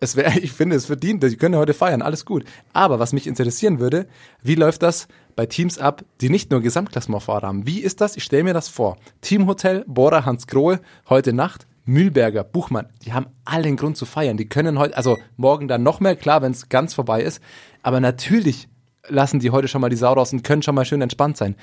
Es 0.00 0.16
wäre, 0.16 0.36
ich 0.40 0.50
finde, 0.50 0.74
es 0.74 0.86
verdient, 0.86 1.22
die 1.22 1.36
können 1.36 1.54
heute 1.54 1.72
feiern, 1.72 2.02
alles 2.02 2.24
gut. 2.24 2.44
Aber 2.72 2.98
was 2.98 3.12
mich 3.12 3.28
interessieren 3.28 3.78
würde, 3.78 4.08
wie 4.42 4.56
läuft 4.56 4.82
das 4.82 5.06
bei 5.36 5.46
Teams 5.46 5.78
ab, 5.78 6.02
die 6.20 6.30
nicht 6.30 6.50
nur 6.50 6.62
Gesamtklassenfahrer 6.62 7.46
haben? 7.46 7.64
Wie 7.64 7.78
ist 7.78 8.00
das? 8.00 8.16
Ich 8.16 8.24
stelle 8.24 8.42
mir 8.42 8.54
das 8.54 8.68
vor. 8.68 8.96
Teamhotel, 9.20 9.84
Bora, 9.86 10.24
Hans 10.24 10.48
Grohe, 10.48 10.80
heute 11.08 11.32
Nacht, 11.32 11.68
Mühlberger, 11.84 12.42
Buchmann, 12.42 12.88
die 13.04 13.12
haben 13.12 13.26
allen 13.44 13.76
Grund 13.76 13.96
zu 13.96 14.04
feiern. 14.04 14.36
Die 14.36 14.48
können 14.48 14.80
heute, 14.80 14.96
also 14.96 15.16
morgen 15.36 15.68
dann 15.68 15.84
noch 15.84 16.00
mehr, 16.00 16.16
klar, 16.16 16.42
wenn 16.42 16.50
es 16.50 16.70
ganz 16.70 16.92
vorbei 16.92 17.22
ist. 17.22 17.40
Aber 17.84 18.00
natürlich 18.00 18.68
lassen 19.06 19.38
die 19.38 19.50
heute 19.50 19.68
schon 19.68 19.80
mal 19.80 19.90
die 19.90 19.96
Sau 19.96 20.12
raus 20.12 20.32
und 20.32 20.42
können 20.42 20.62
schon 20.62 20.74
mal 20.74 20.84
schön 20.84 21.02
entspannt 21.02 21.36
sein. 21.36 21.54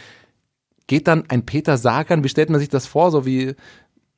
Geht 0.89 1.07
dann 1.07 1.23
ein 1.27 1.45
Peter 1.45 1.77
Sagan, 1.77 2.23
wie 2.23 2.29
stellt 2.29 2.49
man 2.49 2.59
sich 2.59 2.67
das 2.67 2.87
vor, 2.87 3.11
so 3.11 3.23
wie, 3.23 3.53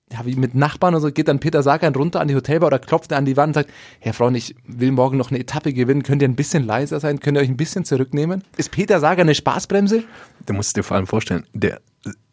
ja, 0.10 0.26
wie 0.26 0.38
mit 0.38 0.56
Nachbarn 0.56 0.96
und 0.96 1.02
so, 1.02 1.12
geht 1.12 1.28
dann 1.28 1.42
Peter 1.42 1.64
Sagan 1.64 1.94
runter 1.94 2.22
an 2.22 2.30
die 2.30 2.34
Hotelbar 2.36 2.68
oder 2.68 2.80
klopft 2.80 3.12
er 3.12 3.18
an 3.18 3.26
die 3.26 3.36
Wand 3.36 3.50
und 3.50 3.54
sagt, 3.56 3.72
Herr 4.00 4.14
Freund, 4.14 4.38
ich 4.38 4.56
will 4.66 4.94
morgen 4.94 5.18
noch 5.18 5.32
eine 5.32 5.40
Etappe 5.40 5.74
gewinnen, 5.74 6.02
könnt 6.02 6.22
ihr 6.22 6.30
ein 6.30 6.38
bisschen 6.38 6.66
leiser 6.66 7.02
sein, 7.02 7.20
könnt 7.20 7.38
ihr 7.38 7.42
euch 7.42 7.50
ein 7.50 7.58
bisschen 7.58 7.84
zurücknehmen? 7.84 8.46
Ist 8.56 8.72
Peter 8.72 9.02
Sagan 9.02 9.24
eine 9.24 9.36
Spaßbremse? 9.36 10.06
Du 10.46 10.54
musst 10.54 10.78
dir 10.78 10.84
vor 10.84 10.96
allem 10.96 11.08
vorstellen, 11.08 11.46
der 11.52 11.82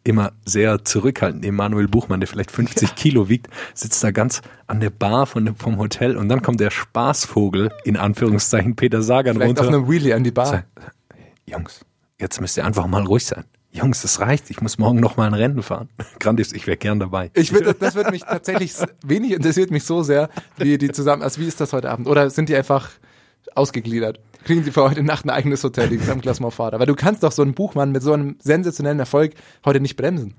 immer 0.05 0.31
sehr 0.45 0.85
zurückhaltende 0.85 1.49
Emanuel 1.49 1.89
Buchmann, 1.89 2.21
der 2.21 2.27
vielleicht 2.27 2.51
50 2.51 2.95
Kilo 2.95 3.27
wiegt, 3.27 3.49
sitzt 3.73 4.01
da 4.05 4.11
ganz 4.11 4.41
an 4.67 4.79
der 4.79 4.89
Bar 4.89 5.25
von, 5.25 5.53
vom 5.57 5.79
Hotel 5.79 6.15
und 6.15 6.29
dann 6.29 6.41
kommt 6.41 6.61
der 6.61 6.71
Spaßvogel, 6.71 7.71
in 7.83 7.97
Anführungszeichen, 7.97 8.77
Peter 8.77 9.01
Sagan 9.01 9.35
Vielleicht 9.35 9.49
runter. 9.49 9.61
auf 9.63 9.67
einem 9.67 9.89
Wheelie 9.89 10.15
an 10.15 10.23
die 10.23 10.31
Bar. 10.31 10.63
Jungs, 11.45 11.85
jetzt 12.17 12.39
müsst 12.39 12.55
ihr 12.55 12.65
einfach 12.65 12.87
mal 12.87 13.03
ruhig 13.03 13.25
sein. 13.25 13.43
Jungs, 13.71 14.01
das 14.01 14.19
reicht. 14.19 14.49
Ich 14.49 14.61
muss 14.61 14.77
morgen 14.77 14.99
noch 14.99 15.15
mal 15.15 15.27
ein 15.27 15.33
Rennen 15.33 15.61
fahren. 15.61 15.89
Grandios, 16.19 16.53
ich 16.53 16.65
wäre 16.65 16.77
gern 16.77 16.99
dabei. 16.99 17.29
Ich 17.33 17.53
würde, 17.53 17.73
das 17.73 17.95
wird 17.95 18.11
mich 18.11 18.23
tatsächlich 18.23 18.73
wenig 19.05 19.31
interessiert 19.31 19.71
mich 19.71 19.83
so 19.83 20.01
sehr, 20.01 20.29
wie 20.57 20.77
die 20.77 20.91
zusammen, 20.91 21.21
also 21.21 21.39
wie 21.39 21.47
ist 21.47 21.61
das 21.61 21.73
heute 21.73 21.89
Abend? 21.89 22.07
Oder 22.07 22.29
sind 22.29 22.49
die 22.49 22.55
einfach 22.55 22.89
ausgegliedert? 23.55 24.19
Kriegen 24.43 24.63
die 24.63 24.71
für 24.71 24.83
heute 24.83 25.03
Nacht 25.03 25.25
ein 25.25 25.29
eigenes 25.29 25.63
Hotel, 25.63 25.89
die 25.89 25.97
Gesamtklassenfahrer? 25.97 26.79
Weil 26.79 26.87
du 26.87 26.95
kannst 26.95 27.23
doch 27.23 27.31
so 27.31 27.41
einen 27.41 27.53
Buchmann 27.53 27.91
mit 27.91 28.01
so 28.01 28.13
einem 28.13 28.37
sensationellen 28.39 28.99
Erfolg 28.99 29.33
heute 29.65 29.79
nicht 29.79 29.97
bremsen. 29.97 30.35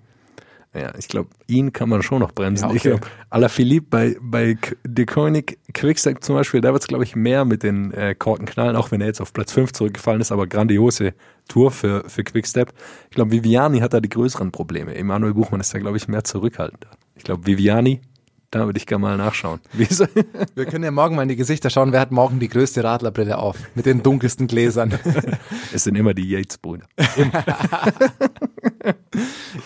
Ja, 0.72 0.92
ich 0.96 1.08
glaube, 1.08 1.30
ihn 1.48 1.72
kann 1.72 1.88
man 1.88 2.02
schon 2.02 2.20
noch 2.20 2.30
bremsen. 2.30 2.64
Ja, 2.64 2.68
okay. 2.68 2.76
Ich 2.76 2.82
glaube, 2.82 3.06
Alaphilippe 3.28 3.86
bei, 3.90 4.16
bei 4.20 4.56
De 4.86 5.04
Koenig, 5.04 5.58
Quickstep 5.74 6.22
zum 6.22 6.36
Beispiel, 6.36 6.60
da 6.60 6.72
wird 6.72 6.82
es, 6.82 6.86
glaube 6.86 7.02
ich, 7.02 7.16
mehr 7.16 7.44
mit 7.44 7.64
den 7.64 7.92
äh, 7.92 8.14
Korkenknallen, 8.14 8.76
auch 8.76 8.92
wenn 8.92 9.00
er 9.00 9.08
jetzt 9.08 9.20
auf 9.20 9.32
Platz 9.32 9.52
5 9.52 9.72
zurückgefallen 9.72 10.20
ist, 10.20 10.30
aber 10.30 10.46
grandiose 10.46 11.14
Tour 11.48 11.72
für, 11.72 12.08
für 12.08 12.22
Quickstep. 12.22 12.72
Ich 13.10 13.16
glaube, 13.16 13.32
Viviani 13.32 13.80
hat 13.80 13.94
da 13.94 14.00
die 14.00 14.08
größeren 14.08 14.52
Probleme. 14.52 14.94
Emanuel 14.94 15.34
Buchmann 15.34 15.60
ist 15.60 15.74
da, 15.74 15.80
glaube 15.80 15.96
ich, 15.96 16.06
mehr 16.06 16.22
zurückhaltend. 16.22 16.86
Ich 17.16 17.24
glaube, 17.24 17.46
Viviani, 17.46 18.00
da 18.50 18.66
würde 18.66 18.78
ich 18.78 18.86
gerne 18.86 19.02
mal 19.02 19.16
nachschauen. 19.16 19.60
Wir 19.72 20.66
können 20.66 20.84
ja 20.84 20.90
morgen 20.90 21.14
mal 21.14 21.22
in 21.22 21.28
die 21.28 21.36
Gesichter 21.36 21.70
schauen, 21.70 21.92
wer 21.92 22.00
hat 22.00 22.10
morgen 22.10 22.40
die 22.40 22.48
größte 22.48 22.82
Radlerbrille 22.82 23.38
auf? 23.38 23.56
Mit 23.74 23.86
den 23.86 24.02
dunkelsten 24.02 24.46
Gläsern. 24.46 24.98
Es 25.72 25.84
sind 25.84 25.96
immer 25.96 26.14
die 26.14 26.28
Yates-Brüder. 26.28 26.86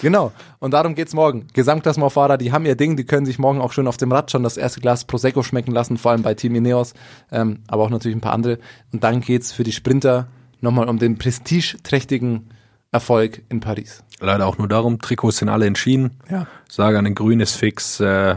Genau. 0.01 0.33
Und 0.59 0.73
darum 0.73 0.95
geht's 0.95 1.15
morgen. 1.15 1.47
Gesamtklassenfahrer, 1.53 2.37
die 2.37 2.53
haben 2.53 2.67
ihr 2.67 2.75
Ding, 2.75 2.97
die 2.97 3.05
können 3.05 3.27
sich 3.27 3.39
morgen 3.39 3.61
auch 3.61 3.73
schon 3.73 3.87
auf 3.87 3.97
dem 3.97 4.11
Rad 4.13 4.31
schon 4.31 4.43
das 4.43 4.57
erste 4.57 4.81
Glas 4.81 5.05
Prosecco 5.05 5.43
schmecken 5.43 5.73
lassen, 5.73 5.97
vor 5.97 6.11
allem 6.11 6.23
bei 6.23 6.35
Team 6.35 6.55
Ineos, 6.55 6.95
ähm, 7.31 7.61
aber 7.69 7.85
auch 7.85 7.91
natürlich 7.91 8.17
ein 8.17 8.21
paar 8.21 8.33
andere. 8.33 8.59
Und 8.93 9.05
dann 9.05 9.21
geht's 9.21 9.53
für 9.53 9.63
die 9.63 9.73
Sprinter 9.73 10.29
nochmal 10.61 10.89
um 10.89 10.99
den 10.99 11.17
prestigeträchtigen 11.17 12.51
Erfolg 12.93 13.43
in 13.49 13.61
Paris. 13.61 14.03
Leider 14.21 14.47
auch 14.47 14.59
nur 14.59 14.69
darum, 14.69 15.01
Trikots 15.01 15.39
sind 15.39 15.49
alle 15.49 15.67
entschieden. 15.67 16.19
Ja. 16.31 16.47
Sagan 16.69 17.07
in 17.07 17.15
grün 17.15 17.41
ist 17.41 17.57
fix. 17.57 18.01
Äh, 18.01 18.37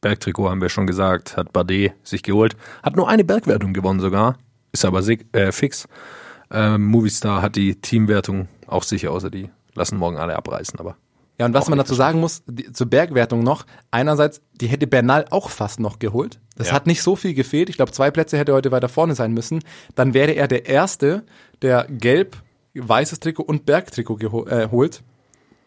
Bergtrikot 0.00 0.48
haben 0.48 0.60
wir 0.60 0.68
schon 0.68 0.86
gesagt, 0.86 1.36
hat 1.36 1.52
Bardet 1.52 1.92
sich 2.02 2.22
geholt. 2.22 2.56
Hat 2.82 2.96
nur 2.96 3.08
eine 3.08 3.24
Bergwertung 3.24 3.72
gewonnen 3.72 4.00
sogar, 4.00 4.38
ist 4.72 4.84
aber 4.84 5.02
äh, 5.32 5.52
fix. 5.52 5.88
Ähm, 6.50 6.84
Movistar 6.84 7.42
hat 7.42 7.56
die 7.56 7.74
Teamwertung 7.80 8.48
auch 8.66 8.82
sicher, 8.84 9.10
außer 9.10 9.30
die 9.30 9.50
lassen 9.74 9.98
morgen 9.98 10.16
alle 10.16 10.36
abreißen. 10.36 10.78
Aber 10.78 10.96
Ja, 11.38 11.46
und 11.46 11.54
was 11.54 11.68
man 11.68 11.78
dazu 11.78 11.94
sagen 11.94 12.20
muss, 12.20 12.42
die, 12.46 12.72
zur 12.72 12.86
Bergwertung 12.86 13.42
noch, 13.42 13.66
einerseits, 13.90 14.40
die 14.60 14.66
hätte 14.68 14.86
Bernal 14.86 15.26
auch 15.30 15.50
fast 15.50 15.80
noch 15.80 15.98
geholt. 15.98 16.40
Das 16.56 16.68
Ja. 16.68 16.74
hat 16.74 16.86
nicht 16.86 17.02
so 17.02 17.16
viel 17.16 17.34
gefehlt. 17.34 17.68
Ich 17.68 17.76
glaube, 17.76 17.92
zwei 17.92 18.10
Plätze 18.10 18.38
hätte 18.38 18.52
er 18.52 18.56
heute 18.56 18.70
weiter 18.72 18.88
vorne 18.88 19.14
sein 19.14 19.32
müssen. 19.32 19.60
Dann 19.94 20.14
wäre 20.14 20.32
er 20.32 20.48
der 20.48 20.66
Erste, 20.66 21.24
der 21.60 21.86
gelb, 21.90 22.36
weißes 22.74 23.20
Trikot 23.20 23.42
und 23.42 23.66
Bergtrikot 23.66 24.16
geho 24.16 24.46
äh, 24.46 24.68
holt. 24.70 25.02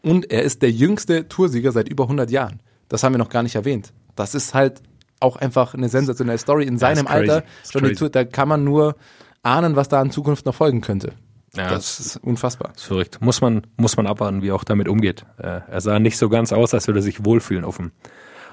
Und 0.02 0.32
er 0.32 0.41
ist 0.44 0.62
der 0.62 0.72
jüngste 0.72 1.28
Toursieger 1.28 1.72
seit 1.72 1.89
über 1.89 2.04
100 2.06 2.32
Jahren. 2.32 2.62
Das 2.89 3.04
haben 3.04 3.13
wir 3.13 3.20
noch 3.20 3.30
gar 3.30 3.44
nicht 3.44 3.56
erwähnt. 3.56 3.94
Das 4.15 4.36
ist 4.36 4.54
halt 4.54 4.82
auch 5.19 5.36
einfach 5.36 5.74
eine 5.74 5.89
sensationelle 5.89 6.38
Story. 6.38 6.65
In 6.65 6.78
seinem. 6.78 7.08
Alter, 7.08 7.43
Ist 7.63 7.74
schon 7.74 7.84
die 7.84 7.89
crazy. 7.89 8.00
Tour, 8.00 8.10
da 8.10 8.24
kann 8.26 8.47
man 8.47 8.63
nur 8.63 8.95
ahnen, 9.43 9.76
was 9.76 9.88
da 9.89 10.02
in 10.02 10.12
Zukunft 10.12 10.45
noch 10.45 10.56
folgen 10.56 10.82
könnte. 10.82 11.13
Ja, 11.56 11.69
das 11.69 12.00
ist 12.00 12.17
unfassbar. 12.17 12.71
ist 12.76 12.86
verrückt. 12.86 13.19
Muss 13.21 13.41
man, 13.41 13.67
muss 13.76 13.97
man 13.97 14.08
abwarten, 14.08 14.41
wie 14.41 14.50
er 14.50 14.56
auch 14.56 14.63
damit 14.63 14.88
umgeht. 14.88 15.26
Äh, 15.38 15.60
er 15.69 15.82
sah 15.82 16.00
nicht 16.00 16.17
so 16.17 16.30
ganz 16.30 16.54
aus, 16.54 16.74
als 16.74 16.88
würde 16.88 17.00
er 17.02 17.04
sich 17.04 17.26
wohlfühlen 17.26 17.65
auf 17.65 17.76
dem, 17.78 17.91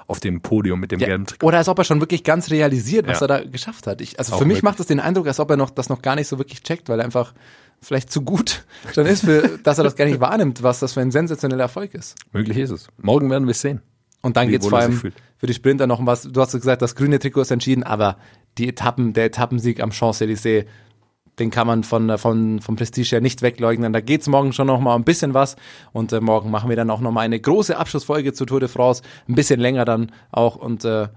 auf 0.05 0.19
dem 0.19 0.41
Podium 0.41 0.81
mit 0.81 0.91
dem 0.91 0.99
Ja, 0.99 1.07
gelben 1.07 1.25
Trikot. 1.25 1.47
oder 1.47 1.59
als 1.59 1.69
ob 1.69 1.77
er 1.77 1.85
schon 1.85 2.01
wirklich 2.01 2.25
ganz 2.25 2.49
realisiert, 2.51 3.07
was 3.07 3.21
Ja. 3.21 3.25
er 3.25 3.27
da 3.27 3.43
geschafft 3.45 3.87
hat. 3.87 4.01
Ich, 4.01 4.19
also 4.19 4.33
Auch 4.33 4.39
für 4.39 4.43
mich 4.43 4.55
möglich. 4.55 4.63
macht 4.63 4.79
es 4.81 4.87
den 4.87 4.99
Eindruck, 4.99 5.27
als 5.27 5.39
ob 5.39 5.49
er 5.49 5.55
noch 5.55 5.69
das 5.69 5.87
noch 5.87 6.01
gar 6.01 6.15
nicht 6.15 6.27
so 6.27 6.37
wirklich 6.39 6.61
checkt, 6.61 6.89
weil 6.89 6.99
er 6.99 7.05
einfach 7.05 7.33
vielleicht 7.81 8.11
zu 8.11 8.21
gut 8.21 8.65
schon 8.93 9.05
ist, 9.05 9.23
für, 9.23 9.59
dass 9.63 9.77
er 9.77 9.85
das 9.85 9.95
gar 9.95 10.03
nicht 10.03 10.19
wahrnimmt, 10.19 10.61
was 10.61 10.79
das 10.79 10.91
für 10.93 10.99
ein 10.99 11.11
sensationeller 11.11 11.63
Erfolg 11.63 11.93
ist. 11.93 12.15
Möglich 12.33 12.57
ist 12.57 12.71
es. 12.71 12.87
Morgen 12.97 13.29
werden 13.31 13.47
wir 13.47 13.51
es 13.51 13.61
sehen. 13.61 13.81
Und 14.21 14.37
dann 14.37 14.49
geht's 14.49 14.65
wohl 14.65 14.71
vor 14.71 14.79
allem 14.79 14.99
für 15.37 15.47
die 15.47 15.53
Sprinter 15.53 15.87
noch 15.87 15.99
um 15.99 16.05
was. 16.05 16.23
Du 16.23 16.41
hast 16.41 16.51
gesagt, 16.51 16.81
das 16.81 16.95
grüne 16.95 17.19
Trikot 17.19 17.41
ist 17.41 17.51
entschieden, 17.51 17.83
aber 17.83 18.17
die 18.57 18.67
Etappen, 18.67 19.13
der 19.13 19.25
Etappensieg 19.25 19.81
am 19.81 19.91
Champs-Élysées, 19.91 20.65
den 21.39 21.51
kann 21.51 21.67
man 21.67 21.83
von, 21.83 22.17
von, 22.17 22.59
vom 22.59 22.75
Prestige 22.75 23.11
her 23.11 23.21
nicht 23.21 23.41
wegleugnen. 23.41 23.93
Da 23.93 24.01
geht's 24.01 24.27
morgen 24.27 24.51
schon 24.51 24.67
noch 24.67 24.81
mal 24.81 24.95
ein 24.95 25.05
bisschen 25.05 25.33
was. 25.33 25.55
Und 25.93 26.11
äh, 26.11 26.19
morgen 26.19 26.51
machen 26.51 26.69
wir 26.69 26.75
dann 26.75 26.89
auch 26.89 26.99
noch 26.99 27.11
mal 27.11 27.21
eine 27.21 27.39
große 27.39 27.77
Abschlussfolge 27.77 28.33
zur 28.33 28.45
Tour 28.45 28.59
de 28.59 28.67
France. 28.67 29.01
Ein 29.29 29.35
bisschen 29.35 29.61
länger 29.61 29.85
dann 29.85 30.11
auch 30.31 30.57
und 30.57 30.83
äh, 30.83 31.07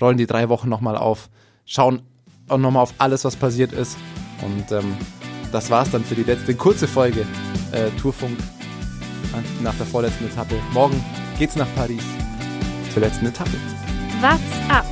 rollen 0.00 0.16
die 0.16 0.26
drei 0.26 0.48
Wochen 0.48 0.70
noch 0.70 0.80
mal 0.80 0.96
auf. 0.96 1.28
Schauen 1.66 2.00
auch 2.48 2.56
noch 2.56 2.70
mal 2.70 2.80
auf 2.80 2.94
alles, 2.96 3.26
was 3.26 3.36
passiert 3.36 3.72
ist. 3.72 3.98
Und 4.40 4.72
ähm, 4.72 4.96
das 5.52 5.70
war's 5.70 5.90
dann 5.90 6.04
für 6.04 6.14
die 6.14 6.22
letzte 6.22 6.54
kurze 6.54 6.88
Folge 6.88 7.26
äh, 7.72 7.90
Tourfunk 8.00 8.38
äh, 8.38 9.62
nach 9.62 9.74
der 9.74 9.86
vorletzten 9.86 10.26
Etappe. 10.26 10.54
Morgen 10.72 11.04
geht's 11.38 11.56
nach 11.56 11.68
Paris 11.74 12.02
zur 12.96 13.02
letzten 13.02 13.26
Etappe. 13.26 13.50
What's 14.22 14.40
up? 14.70 14.86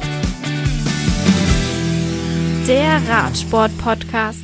Der 2.67 3.01
Radsport-Podcast. 3.09 4.41